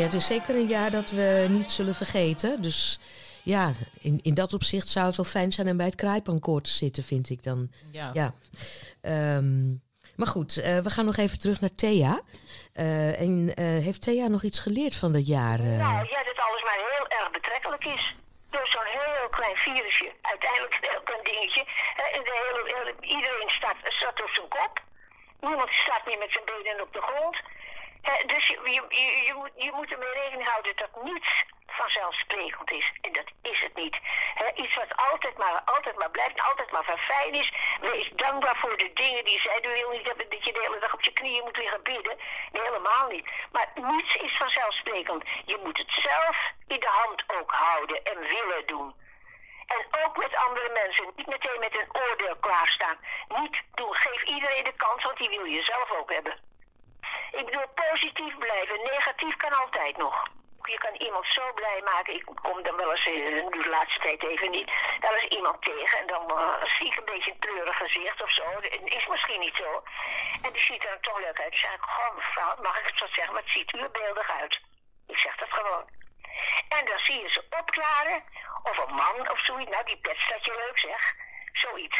ja, 0.00 0.06
het 0.06 0.14
is 0.14 0.26
zeker 0.26 0.54
een 0.54 0.66
jaar 0.66 0.90
dat 0.90 1.10
we 1.10 1.46
niet 1.50 1.70
zullen 1.70 1.94
vergeten. 1.94 2.62
Dus 2.62 2.98
ja, 3.44 3.72
in, 4.00 4.18
in 4.22 4.34
dat 4.34 4.52
opzicht 4.54 4.88
zou 4.88 5.06
het 5.06 5.16
wel 5.16 5.26
fijn 5.26 5.52
zijn 5.52 5.68
om 5.68 5.76
bij 5.76 5.86
het 5.86 5.94
Kraaipankoor 5.94 6.60
te 6.60 6.70
zitten, 6.70 7.02
vind 7.02 7.30
ik 7.30 7.42
dan. 7.42 7.70
Ja. 7.92 8.32
Ehm, 9.00 9.68
maar 10.16 10.26
goed, 10.36 10.56
eh, 10.56 10.78
we 10.78 10.90
gaan 10.90 11.04
nog 11.04 11.16
even 11.16 11.40
terug 11.40 11.60
naar 11.60 11.74
Thea. 11.82 12.20
Eh, 12.72 13.20
en 13.20 13.52
eh, 13.54 13.64
heeft 13.86 14.02
Thea 14.02 14.26
nog 14.28 14.42
iets 14.42 14.58
geleerd 14.66 14.96
van 14.96 15.12
dat 15.12 15.26
jaar? 15.26 15.58
eh? 15.58 15.76
Nou, 15.86 15.98
ja, 16.14 16.20
dat 16.30 16.38
alles 16.46 16.62
maar 16.68 16.80
heel 16.92 17.06
erg 17.18 17.30
betrekkelijk 17.38 17.84
is. 17.84 18.02
Door 18.50 18.68
zo'n 18.74 18.90
heel 18.98 19.28
klein 19.38 19.56
virusje. 19.66 20.08
Uiteindelijk 20.32 20.74
een 20.80 20.88
heel 20.92 21.04
klein 21.08 21.24
dingetje. 21.30 21.62
hè, 21.98 22.04
En 22.16 22.22
de 22.28 22.34
hele, 22.44 22.62
hele- 22.76 23.00
iedereen 23.16 23.50
staat, 23.58 23.76
staat 23.98 24.18
op 24.26 24.30
zijn 24.38 24.48
kop. 24.56 24.74
Niemand 25.46 25.70
staat 25.84 26.02
meer 26.06 26.18
met 26.24 26.32
zijn 26.34 26.46
benen 26.52 26.82
op 26.86 26.92
de 26.96 27.02
grond. 27.08 27.36
Hè, 28.02 28.26
dus 28.26 28.46
je, 28.46 28.60
je, 28.64 28.84
je, 28.88 29.22
je 29.26 29.34
moet, 29.34 29.50
je 29.54 29.72
moet 29.74 29.92
ermee 29.92 30.12
rekening 30.12 30.48
houden 30.48 30.76
dat 30.76 31.02
niets 31.02 31.44
vanzelfsprekend 31.66 32.70
is. 32.70 32.92
En 33.00 33.12
dat 33.12 33.28
is 33.42 33.60
het 33.60 33.74
niet. 33.74 33.96
Iets 34.54 34.74
wat 34.74 34.96
altijd 35.10 35.36
maar, 35.38 35.62
altijd 35.64 35.96
maar 35.96 36.10
blijft, 36.10 36.40
altijd 36.40 36.70
maar 36.70 36.84
verfijn 36.84 37.34
is. 37.34 37.52
Wees 37.80 38.10
dankbaar 38.14 38.56
voor 38.56 38.76
de 38.76 38.90
dingen 38.92 39.24
die 39.24 39.40
zij. 39.40 39.58
U 39.62 39.68
wil 39.68 39.90
niet 39.90 40.04
dat 40.04 40.44
je 40.44 40.52
de 40.52 40.66
hele 40.66 40.80
dag 40.80 40.94
op 40.94 41.02
je 41.02 41.12
knieën 41.12 41.44
moet 41.44 41.56
liggen 41.56 41.82
bidden. 41.82 42.16
Nee, 42.52 42.62
helemaal 42.62 43.08
niet. 43.08 43.26
Maar 43.52 43.68
niets 43.74 44.14
is 44.14 44.36
vanzelfsprekend. 44.36 45.24
Je 45.44 45.58
moet 45.64 45.78
het 45.78 45.90
zelf 45.90 46.36
in 46.66 46.80
de 46.80 46.92
hand 47.00 47.22
ook 47.38 47.50
houden 47.50 48.04
en 48.04 48.18
willen 48.18 48.66
doen. 48.66 48.94
En 49.66 50.04
ook 50.04 50.16
met 50.16 50.36
andere 50.36 50.70
mensen. 50.72 51.12
Niet 51.16 51.26
meteen 51.26 51.60
met 51.60 51.74
een 51.74 51.94
oordeel 52.02 52.36
klaarstaan. 52.36 52.98
Niet 53.28 53.62
doen. 53.74 53.94
Geef 53.94 54.22
iedereen 54.22 54.64
de 54.64 54.72
kans, 54.76 55.04
want 55.04 55.16
die 55.18 55.28
wil 55.28 55.44
je 55.44 55.62
zelf 55.62 55.90
ook 55.90 56.12
hebben. 56.12 56.49
Ik 57.40 57.46
bedoel, 57.46 57.68
positief 57.74 58.38
blijven. 58.38 58.82
Negatief 58.82 59.36
kan 59.36 59.52
altijd 59.52 59.96
nog. 59.96 60.28
Je 60.62 60.78
kan 60.78 60.94
iemand 60.94 61.26
zo 61.26 61.52
blij 61.52 61.80
maken. 61.84 62.14
Ik 62.14 62.24
kom 62.42 62.62
dan 62.62 62.76
wel 62.76 62.90
eens, 62.90 63.06
eh, 63.06 63.62
de 63.62 63.68
laatste 63.68 64.00
tijd 64.00 64.22
even 64.22 64.50
niet, 64.50 64.70
daar 65.00 65.16
is 65.22 65.28
iemand 65.28 65.62
tegen. 65.62 65.98
En 65.98 66.06
dan 66.06 66.30
eh, 66.30 66.64
zie 66.76 66.86
ik 66.86 66.96
een 66.96 67.12
beetje 67.12 67.30
een 67.30 67.38
treurig 67.38 67.76
gezicht 67.76 68.22
of 68.22 68.30
zo. 68.30 68.44
Dat 68.60 68.64
is 68.84 69.06
misschien 69.06 69.40
niet 69.40 69.54
zo. 69.54 69.82
En 70.42 70.52
die 70.52 70.62
ziet 70.62 70.84
er 70.84 70.90
dan 70.90 71.00
toch 71.00 71.18
leuk 71.18 71.40
uit. 71.40 71.50
Dan 71.50 71.60
zeg 71.64 71.74
ik, 71.74 71.80
goh 71.80 72.14
mevrouw, 72.14 72.56
mag 72.62 72.78
ik 72.80 72.86
het 72.86 72.98
zo 72.98 73.06
zeggen, 73.06 73.34
wat 73.34 73.48
ziet 73.54 73.72
u 73.72 73.88
beeldig 73.88 74.30
uit? 74.40 74.60
Ik 75.06 75.18
zeg 75.18 75.36
dat 75.36 75.52
gewoon. 75.52 75.84
En 76.68 76.84
dan 76.84 76.98
zie 76.98 77.20
je 77.22 77.28
ze 77.28 77.42
opklaren. 77.60 78.22
Of 78.62 78.78
een 78.78 78.94
man 78.94 79.30
of 79.30 79.44
zoiets. 79.44 79.70
Nou, 79.70 79.84
die 79.84 80.00
pet 80.00 80.18
staat 80.18 80.44
je 80.44 80.62
leuk 80.64 80.78
zeg. 80.78 81.02
Zoiets. 81.52 81.98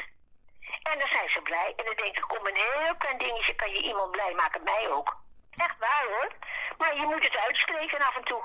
En 0.82 0.98
dan 0.98 1.08
zijn 1.08 1.28
ze 1.28 1.40
blij. 1.40 1.72
En 1.76 1.84
dan 1.84 1.94
denk 1.94 2.16
ik, 2.16 2.38
om 2.38 2.46
een 2.46 2.62
heel 2.72 2.96
klein 2.98 3.18
dingetje 3.18 3.54
kan 3.54 3.70
je 3.70 3.82
iemand 3.82 4.10
blij 4.10 4.34
maken. 4.34 4.62
Mij 4.64 4.90
ook. 4.90 5.18
Echt 5.56 5.78
waar 5.78 6.04
hoor. 6.08 6.32
Maar 6.78 6.96
je 6.96 7.06
moet 7.06 7.22
het 7.22 7.36
uitspreken 7.46 7.98
af 7.98 8.16
en 8.16 8.24
toe. 8.24 8.42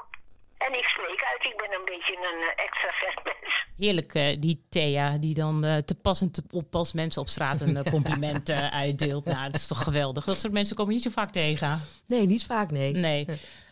En 0.58 0.74
ik 0.74 0.86
spreek 0.86 1.24
uit. 1.32 1.44
Ik 1.44 1.58
ben 1.58 1.72
een 1.74 1.86
beetje 1.86 2.16
een 2.18 2.42
eh, 2.42 2.64
extra 2.66 2.92
vet 2.92 3.24
mens. 3.24 3.66
Heerlijk, 3.78 4.14
eh, 4.14 4.42
die 4.42 4.66
Thea, 4.70 5.18
die 5.18 5.36
dan 5.36 5.64
eh, 5.64 5.78
te 5.78 5.96
pas 5.96 6.22
en 6.22 6.32
te 6.32 6.44
oppas 6.52 6.94
mensen 6.94 7.22
op 7.22 7.28
straat 7.28 7.62
een 7.62 7.84
compliment 7.96 8.50
uitdeelt. 8.72 9.26
Nou, 9.26 9.46
dat 9.46 9.56
is 9.56 9.68
toch 9.68 9.84
geweldig. 9.84 10.26
Dat 10.26 10.40
soort 10.40 10.54
mensen 10.54 10.76
komen 10.76 10.94
je 10.94 10.98
niet 11.00 11.14
zo 11.14 11.22
vaak 11.22 11.32
tegen. 11.32 11.82
Nee, 12.08 12.26
niet 12.28 12.46
vaak, 12.46 12.72
nee. 12.72 12.92
Nee. 12.94 13.26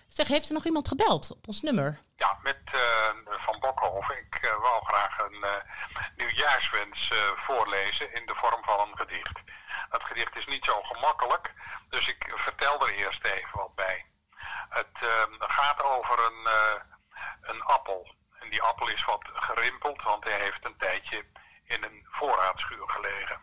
Zeg, 0.08 0.28
heeft 0.28 0.48
er 0.48 0.54
nog 0.54 0.66
iemand 0.66 0.88
gebeld 0.88 1.32
op 1.32 1.48
ons 1.48 1.62
nummer? 1.62 2.00
Ja, 2.16 2.38
met 2.44 2.62
eh, 2.66 3.10
Van 3.46 3.60
Bokkenhoven. 3.60 4.18
Ik 4.18 4.36
eh, 4.42 4.56
wou 4.62 4.86
graag 4.86 5.18
een 5.20 5.44
eh, 5.44 5.50
nieuwjaarswens 6.18 7.10
eh, 7.12 7.18
voorlezen 7.36 8.14
in 8.14 8.26
de 8.26 8.36
vorm 8.36 8.64
van 8.64 8.88
een 8.88 8.98
gedicht. 8.98 9.38
Dat 9.90 10.04
gedicht 10.04 10.36
is 10.36 10.46
niet 10.46 10.66
zo 10.66 10.82
gemakkelijk, 10.82 11.54
dus 11.90 12.08
ik 12.08 12.32
vertel 12.36 12.88
er 12.88 12.94
eerst 12.94 13.24
even 13.24 13.58
wat 13.58 13.76
bij. 13.76 14.06
Het 14.70 14.98
eh, 15.02 15.24
gaat 15.40 15.84
over 15.84 16.26
een, 16.26 16.46
eh, 16.46 16.82
een 17.42 17.64
appel. 17.64 18.16
En 18.40 18.50
die 18.50 18.62
appel 18.62 18.88
is 18.88 19.06
wat 19.06 19.30
gerimpeld, 19.34 20.02
want 20.02 20.24
hij 20.24 20.40
heeft 20.40 20.66
een 20.66 20.78
tijdje 20.78 21.26
in 21.66 21.84
een 21.84 22.08
voorraadschuur 22.12 22.90
gelegen. 22.90 23.40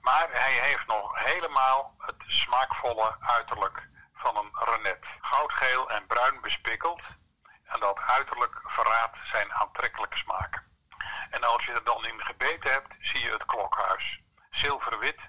Maar 0.00 0.28
hij 0.30 0.52
heeft 0.52 0.86
nog 0.86 1.24
helemaal 1.24 1.94
het 1.98 2.22
smaakvolle 2.26 3.16
uiterlijk 3.20 3.88
van 4.14 4.36
een 4.36 4.52
renet. 4.52 5.04
Goudgeel 5.20 5.90
en 5.90 6.06
bruin 6.06 6.40
bespikkeld. 6.40 7.02
En 7.64 7.80
dat 7.80 7.98
uiterlijk 7.98 8.60
verraadt 8.64 9.16
zijn 9.32 9.52
aantrekkelijke 9.52 10.16
smaak. 10.16 10.62
En 11.30 11.44
als 11.44 11.64
je 11.64 11.72
er 11.72 11.84
dan 11.84 12.06
in 12.06 12.20
gebeten 12.22 12.72
hebt, 12.72 12.94
zie 13.00 13.20
je 13.20 13.32
het 13.32 13.44
klokhuis. 13.44 14.20
Zilverwit 14.58 15.20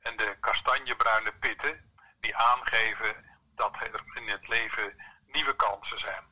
en 0.00 0.16
de 0.16 0.36
kastanjebruine 0.40 1.32
pitten 1.32 1.92
die 2.20 2.36
aangeven 2.36 3.24
dat 3.54 3.74
er 3.80 4.04
in 4.14 4.28
het 4.28 4.48
leven 4.48 5.02
nieuwe 5.26 5.56
kansen 5.56 5.98
zijn. 5.98 6.24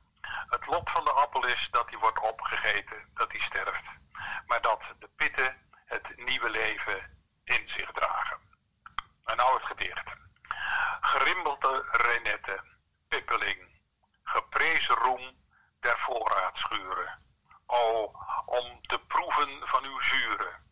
Het 0.48 0.66
lot 0.66 0.90
van 0.90 1.04
de 1.04 1.10
appel 1.10 1.46
is 1.46 1.68
dat 1.70 1.90
hij 1.90 1.98
wordt 1.98 2.20
opgegeten, 2.20 3.10
dat 3.14 3.32
hij 3.32 3.40
sterft. 3.40 3.84
Maar 4.46 4.60
dat 4.60 4.80
de 4.98 5.08
pitten 5.16 5.56
het 5.84 6.16
nieuwe 6.16 6.50
leven 6.50 7.24
in 7.44 7.68
zich 7.68 7.90
dragen. 7.92 8.38
En 9.24 9.36
nou 9.36 9.54
het 9.54 9.66
gedicht. 9.66 10.08
Gerimbelde 11.00 11.84
renette, 11.90 12.62
pippeling, 13.08 13.80
geprezen 14.24 14.94
roem 14.94 15.44
der 15.80 15.98
voorraadschuren. 15.98 17.22
O, 17.66 18.12
om 18.46 18.80
te 18.82 18.98
proeven 18.98 19.68
van 19.68 19.84
uw 19.84 20.00
zuren, 20.00 20.62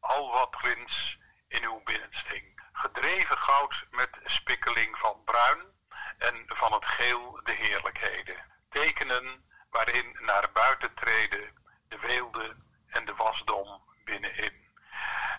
al 0.00 0.30
wat 0.30 0.56
glins 0.56 1.20
in 1.52 1.64
uw 1.64 1.80
binnensting. 1.84 2.60
Gedreven 2.72 3.38
goud 3.38 3.86
met 3.90 4.10
spikkeling 4.24 4.98
van 4.98 5.24
bruin 5.24 5.60
en 6.18 6.44
van 6.46 6.72
het 6.72 6.84
geel 6.84 7.40
de 7.44 7.52
heerlijkheden. 7.52 8.36
Tekenen 8.70 9.44
waarin 9.70 10.16
naar 10.20 10.52
buiten 10.52 10.94
treden 10.94 11.52
de 11.88 11.98
weelde 11.98 12.56
en 12.86 13.04
de 13.04 13.14
wasdom 13.14 13.82
binnenin. 14.04 14.70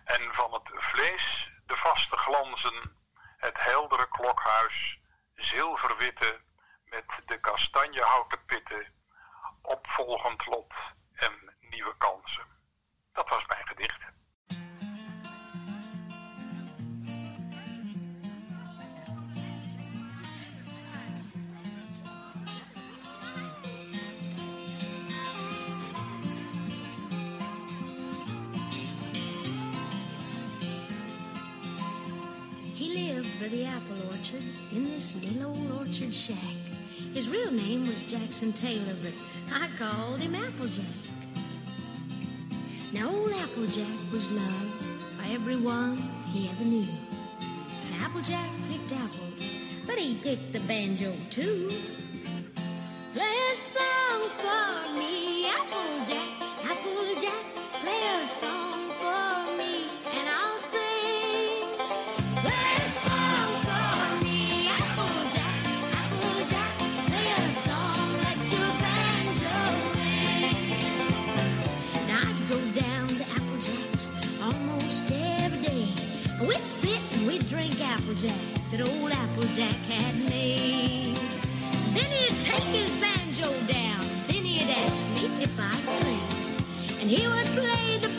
En 0.04 0.34
van 0.34 0.54
het 0.54 0.70
vlees 0.74 1.52
de 1.66 1.76
vaste 1.76 2.18
glanzen, 2.18 2.98
het 3.38 3.60
heldere 3.60 4.08
klokhuis, 4.10 5.00
zilverwitte 5.36 6.42
met 6.86 7.06
de 7.26 7.40
kastanjehouten 7.40 8.46
pitten, 8.46 8.94
opvolgend 9.62 10.46
lot 10.46 10.74
en 11.14 11.56
nieuwe 11.60 11.98
kansen. 11.98 12.46
Dat 13.14 13.30
was 13.30 13.46
mijn 13.46 13.68
gedicht. 13.68 14.02
By 33.44 33.50
the 33.50 33.66
apple 33.66 33.98
orchard 34.10 34.42
in 34.72 34.86
this 34.86 35.16
little 35.22 35.52
old 35.52 35.72
orchard 35.82 36.16
shack. 36.16 36.38
His 37.14 37.28
real 37.28 37.52
name 37.52 37.82
was 37.86 38.02
Jackson 38.04 38.54
Taylor, 38.54 38.96
but 39.04 39.12
I 39.54 39.68
called 39.78 40.22
him 40.22 40.34
Applejack. 40.34 40.86
Now, 42.94 43.10
old 43.10 43.34
Applejack 43.34 44.12
was 44.14 44.32
loved 44.32 45.18
by 45.18 45.34
everyone 45.34 45.98
he 46.32 46.48
ever 46.48 46.64
knew. 46.64 46.88
And 47.86 48.02
Applejack 48.02 48.50
picked 48.72 48.94
apples, 48.94 49.52
but 49.86 49.98
he 49.98 50.16
picked 50.24 50.54
the 50.54 50.62
banjo 50.62 51.14
too. 51.30 51.70
Play 53.14 53.36
Applejack 78.14 78.70
that 78.70 78.82
old 78.82 79.12
Applejack 79.12 79.76
had 79.90 80.30
made. 80.30 81.16
Then 81.96 82.12
he'd 82.12 82.40
take 82.42 82.62
his 82.66 82.92
banjo 83.02 83.50
down. 83.66 84.06
Then 84.28 84.46
he'd 84.46 84.70
ask 84.70 85.04
me 85.16 85.26
if 85.42 85.50
I'd 85.60 85.90
sing. 85.90 87.00
And 87.02 87.10
he 87.10 87.28
would 87.28 87.48
play 87.58 87.98
the 87.98 88.13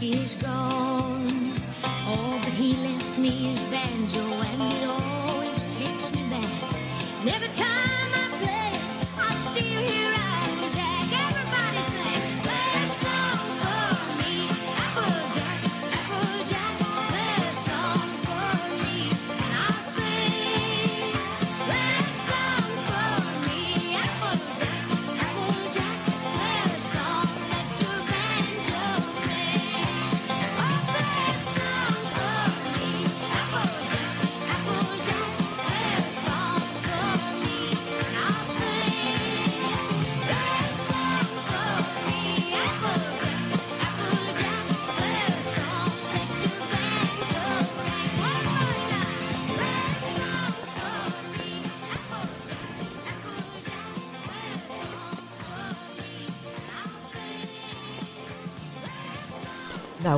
Is 0.00 0.36
gone. 0.36 1.26
All 2.06 2.38
that 2.38 2.52
he 2.56 2.74
left 2.76 3.18
me 3.18 3.50
is 3.50 3.64
banjo, 3.64 4.20
and 4.20 4.62
it 4.62 4.88
always 4.88 5.64
takes 5.76 6.12
me 6.14 6.22
back. 6.30 6.44
And 7.20 7.28
every 7.30 7.48
time 7.48 8.07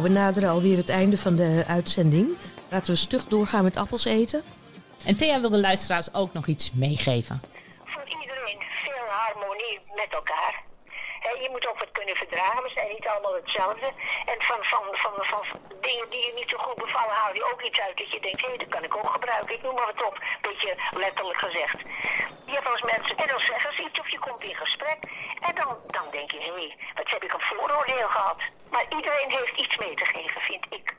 Nou, 0.01 0.13
we 0.13 0.19
naderen 0.19 0.51
alweer 0.51 0.77
het 0.77 0.89
einde 0.89 1.19
van 1.19 1.37
de 1.37 1.65
uitzending. 1.67 2.29
Laten 2.71 2.93
we 2.93 2.99
stug 2.99 3.25
doorgaan 3.25 3.65
met 3.65 3.77
appels 3.77 4.05
eten. 4.05 4.43
En 5.07 5.17
Thea 5.17 5.41
wil 5.41 5.51
de 5.51 5.59
luisteraars 5.61 6.15
ook 6.15 6.33
nog 6.33 6.47
iets 6.47 6.73
meegeven. 6.73 7.41
Voor 7.85 8.07
iedereen 8.09 8.61
veel 8.85 9.07
harmonie 9.09 9.81
met 9.95 10.11
elkaar. 10.11 10.63
Je 11.43 11.49
moet 11.51 11.69
ook 11.69 11.79
wat 11.79 11.93
kunnen 11.93 12.17
verdragen. 12.17 12.63
We 12.63 12.71
zijn 12.75 12.89
niet 12.89 13.07
allemaal 13.07 13.35
hetzelfde. 13.35 13.87
En 14.33 14.39
van, 14.49 14.61
van, 14.73 14.85
van, 15.03 15.13
van, 15.31 15.43
die 16.09 16.27
je 16.27 16.33
niet 16.35 16.51
zo 16.53 16.59
goed 16.67 16.79
bevallen, 16.85 17.17
haal 17.21 17.35
je 17.35 17.51
ook 17.53 17.63
iets 17.63 17.81
uit 17.87 17.97
dat 17.97 18.11
je 18.13 18.21
denkt, 18.21 18.41
hé, 18.47 18.57
dat 18.57 18.69
kan 18.75 18.85
ik 18.85 18.97
ook 18.97 19.11
gebruiken. 19.17 19.55
Ik 19.55 19.63
noem 19.63 19.75
maar 19.75 19.91
wat 19.93 20.07
op, 20.09 20.17
beetje 20.49 20.73
letterlijk 21.05 21.41
gezegd. 21.47 21.79
Je 22.47 22.53
hebt 22.57 22.69
eens 22.69 22.87
mensen, 22.95 23.17
en 23.17 23.29
dan 23.33 23.41
zeggen 23.51 23.73
ze 23.75 23.81
iets 23.89 24.01
of 24.01 24.09
je 24.15 24.19
komt 24.19 24.43
in 24.43 24.55
gesprek. 24.55 24.99
En 25.49 25.55
dan, 25.55 25.71
dan 25.97 26.07
denk 26.11 26.31
je, 26.31 26.41
hé, 26.41 26.67
wat 26.95 27.11
heb 27.15 27.23
ik 27.25 27.33
een 27.33 27.49
vooroordeel 27.51 28.09
gehad. 28.09 28.41
Maar 28.71 28.87
iedereen 28.99 29.31
heeft 29.39 29.57
iets 29.63 29.77
mee 29.77 29.95
te 29.95 30.05
geven, 30.05 30.41
vind 30.41 30.65
ik. 30.71 30.95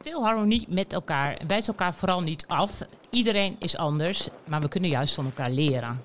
Veel 0.00 0.24
harmonie 0.24 0.64
met 0.68 0.92
elkaar. 0.92 1.38
Wijs 1.46 1.68
elkaar 1.68 1.94
vooral 1.94 2.20
niet 2.20 2.44
af. 2.46 2.70
Iedereen 3.10 3.56
is 3.58 3.76
anders, 3.76 4.28
maar 4.44 4.60
we 4.60 4.68
kunnen 4.68 4.90
juist 4.90 5.14
van 5.14 5.24
elkaar 5.24 5.50
leren. 5.50 6.02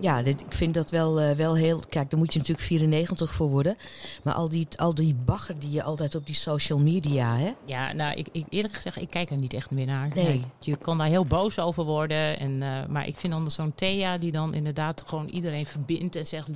Ja, 0.00 0.22
dit, 0.22 0.40
ik 0.40 0.54
vind 0.54 0.74
dat 0.74 0.90
wel, 0.90 1.20
eh, 1.20 1.36
wel 1.36 1.54
heel... 1.56 1.82
Kijk, 1.88 2.10
daar 2.10 2.18
moet 2.18 2.32
je 2.32 2.38
natuurlijk 2.38 2.66
94 2.66 3.32
voor 3.32 3.48
worden. 3.48 3.76
Maar 4.22 4.34
al 4.34 4.48
die, 4.48 4.66
al 4.76 4.94
die 4.94 5.14
bagger 5.14 5.58
die 5.58 5.70
je 5.70 5.82
altijd 5.82 6.14
op 6.14 6.26
die 6.26 6.34
social 6.34 6.78
media... 6.78 7.36
Hè? 7.36 7.52
Ja, 7.64 7.92
nou, 7.92 8.14
ik, 8.16 8.26
ik, 8.32 8.46
eerlijk 8.48 8.74
gezegd, 8.74 8.96
ik 8.96 9.10
kijk 9.10 9.30
er 9.30 9.36
niet 9.36 9.54
echt 9.54 9.70
meer 9.70 9.86
naar. 9.86 10.08
Nee. 10.14 10.44
Je 10.60 10.76
kan 10.76 10.98
daar 10.98 11.06
heel 11.06 11.26
boos 11.26 11.58
over 11.58 11.84
worden. 11.84 12.38
En, 12.38 12.62
eh, 12.62 12.86
maar 12.88 13.06
ik 13.06 13.16
vind 13.16 13.32
dan 13.32 13.50
zo'n 13.50 13.72
Thea 13.74 14.16
die 14.16 14.32
dan 14.32 14.54
inderdaad 14.54 15.02
gewoon 15.06 15.28
iedereen 15.28 15.66
verbindt 15.66 16.16
en 16.16 16.26
zegt... 16.26 16.48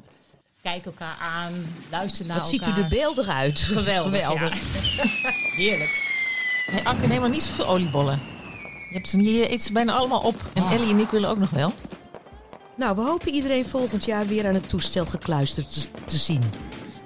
Kijk 0.62 0.84
elkaar 0.86 1.16
aan, 1.20 1.52
luister 1.90 2.26
naar 2.26 2.36
Wat 2.36 2.48
ziet 2.48 2.62
u 2.62 2.66
elkaar. 2.66 2.82
er 2.82 2.88
beeldig 2.88 3.28
uit. 3.28 3.58
Geweldig, 3.60 4.12
Geweldig. 4.12 4.54
ja. 4.54 5.30
Heerlijk. 5.64 6.06
Hey, 6.70 6.84
Anke, 6.84 7.06
neem 7.06 7.20
maar 7.20 7.30
niet 7.30 7.42
zoveel 7.42 7.66
oliebollen. 7.66 8.20
Je, 8.88 8.94
hebt 8.94 9.08
ze, 9.08 9.22
je 9.22 9.52
eet 9.52 9.62
ze 9.62 9.72
bijna 9.72 9.92
allemaal 9.92 10.20
op. 10.20 10.34
En 10.54 10.62
Ah. 10.62 10.72
Ellie 10.72 10.90
en 10.90 10.98
ik 10.98 11.08
willen 11.08 11.28
ook 11.28 11.38
nog 11.38 11.50
wel. 11.50 11.72
Nou, 12.78 12.96
we 12.96 13.02
hopen 13.02 13.32
iedereen 13.32 13.64
volgend 13.64 14.04
jaar 14.04 14.26
weer 14.26 14.46
aan 14.46 14.54
het 14.54 14.68
toestel 14.68 15.04
gekluisterd 15.04 15.88
te, 16.04 16.16
zien. 16.16 16.42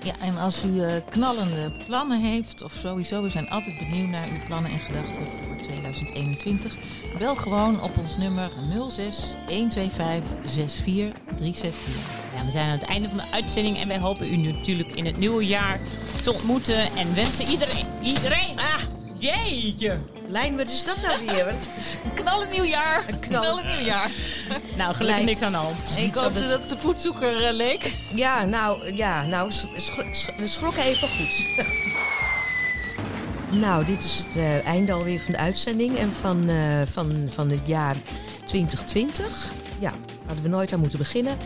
Ja, 0.05 0.13
en 0.21 0.39
als 0.39 0.65
u 0.65 0.81
eh, 0.81 0.93
knallende 1.09 1.73
plannen 1.87 2.21
heeft, 2.21 2.63
of 2.63 2.73
sowieso, 2.73 3.23
we 3.23 3.29
zijn 3.29 3.51
altijd 3.51 3.79
benieuwd 3.79 4.09
naar 4.09 4.29
uw 4.29 4.47
plannen 4.47 4.71
en 4.71 4.79
gedachten 4.79 5.27
voor 5.27 5.57
2021. 5.57 6.75
Bel 7.19 7.37
gewoon 7.37 7.83
op 7.83 7.99
ons 7.99 8.17
nummer 8.17 8.51
06 8.89 9.35
125 9.47 10.31
64 10.45 11.13
364. 11.37 11.83
Ja, 12.35 12.45
we 12.45 12.51
zijn 12.51 12.67
aan 12.67 12.79
het 12.79 12.89
einde 12.89 13.09
van 13.09 13.17
de 13.17 13.31
uitzending 13.33 13.79
en 13.79 13.89
wij 13.89 13.99
hopen 13.99 14.33
u 14.33 14.37
natuurlijk 14.37 14.89
in 14.89 15.05
het 15.05 15.17
nieuwe 15.17 15.47
jaar 15.47 15.81
te 16.23 16.33
ontmoeten 16.33 16.97
en 16.97 17.15
wensen 17.15 17.47
iedereen, 17.47 17.87
iedereen, 18.03 18.59
ah, 18.59 18.83
jeetje. 19.23 19.99
Lijn, 20.29 20.57
wat 20.57 20.69
is 20.69 20.85
dat 20.85 20.97
nou 21.03 21.27
weer? 21.27 21.45
Wat? 21.45 21.69
Knallen 22.15 22.49
nieuwjaar! 22.51 23.05
Een 23.09 23.19
knal- 23.21 23.41
Knallen 23.43 23.67
nieuwjaar! 23.77 24.11
Nou, 24.77 24.95
gelukkig 24.95 25.07
Lijn. 25.07 25.25
niks 25.25 25.41
aan 25.43 25.53
de 25.53 25.59
hand. 25.59 25.95
Ik 25.97 26.15
zo 26.15 26.21
hoopte 26.23 26.41
dat- 26.49 26.51
dat 26.61 26.69
de 26.69 26.79
voetzoeker 26.79 27.45
eh, 27.45 27.53
leek. 27.53 27.95
Ja, 28.15 28.45
nou, 28.45 28.95
ja, 28.97 29.23
nou, 29.25 29.51
sch- 29.53 29.67
sch- 29.77 30.01
sch- 30.13 30.37
we 30.37 30.47
schrokken 30.47 30.83
even 30.83 31.09
goed. 31.09 31.45
nou, 33.61 33.85
dit 33.85 33.99
is 34.05 34.25
het 34.27 34.37
eh, 34.37 34.67
einde 34.67 34.93
alweer 34.93 35.21
van 35.21 35.33
de 35.33 35.39
uitzending 35.39 35.97
en 35.99 36.15
van, 36.15 36.49
eh, 36.49 36.83
van, 36.85 37.29
van 37.35 37.51
het 37.51 37.67
jaar 37.67 37.97
2020. 38.45 39.53
Ja, 39.79 39.93
hadden 40.27 40.43
we 40.43 40.49
nooit 40.49 40.73
aan 40.73 40.81
moeten 40.81 40.99
beginnen. 40.99 41.37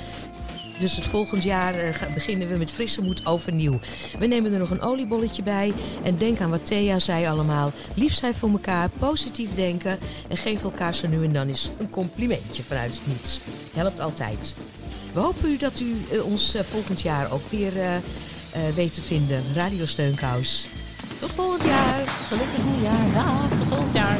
Dus 0.78 0.96
het 0.96 1.06
volgend 1.06 1.42
jaar 1.42 1.74
eh, 1.74 2.14
beginnen 2.14 2.48
we 2.48 2.56
met 2.56 2.70
frisse 2.70 3.02
moed 3.02 3.26
overnieuw. 3.26 3.78
We 4.18 4.26
nemen 4.26 4.52
er 4.52 4.58
nog 4.58 4.70
een 4.70 4.82
oliebolletje 4.82 5.42
bij. 5.42 5.72
En 6.02 6.18
denk 6.18 6.40
aan 6.40 6.50
wat 6.50 6.66
Thea 6.66 6.98
zei 6.98 7.26
allemaal. 7.26 7.72
Lief 7.94 8.14
zijn 8.14 8.34
voor 8.34 8.50
elkaar, 8.50 8.88
positief 8.98 9.54
denken. 9.54 9.98
En 10.28 10.36
geef 10.36 10.64
elkaar 10.64 10.94
zo 10.94 11.08
nu 11.08 11.24
en 11.24 11.32
dan 11.32 11.48
eens 11.48 11.70
een 11.78 11.90
complimentje 11.90 12.62
vanuit 12.62 12.90
het 12.94 13.06
niets. 13.06 13.40
Helpt 13.74 14.00
altijd. 14.00 14.54
We 15.16 15.22
hopen 15.22 15.50
u 15.50 15.56
dat 15.56 15.80
u 15.80 15.96
eh, 16.10 16.24
ons 16.24 16.54
eh, 16.54 16.62
volgend 16.62 17.00
jaar 17.00 17.32
ook 17.32 17.50
weer 17.50 17.80
eh, 17.80 17.94
weet 18.74 18.94
te 18.94 19.00
vinden. 19.00 19.42
Radio 19.54 19.86
Steunkous. 19.86 20.68
Tot 21.20 21.30
volgend 21.30 21.64
jaar. 21.64 22.02
Gelukkig 22.28 22.64
nieuwjaar. 22.64 23.12
Dag, 23.14 23.58
tot 23.58 23.68
volgend 23.68 23.94
jaar. 23.94 24.18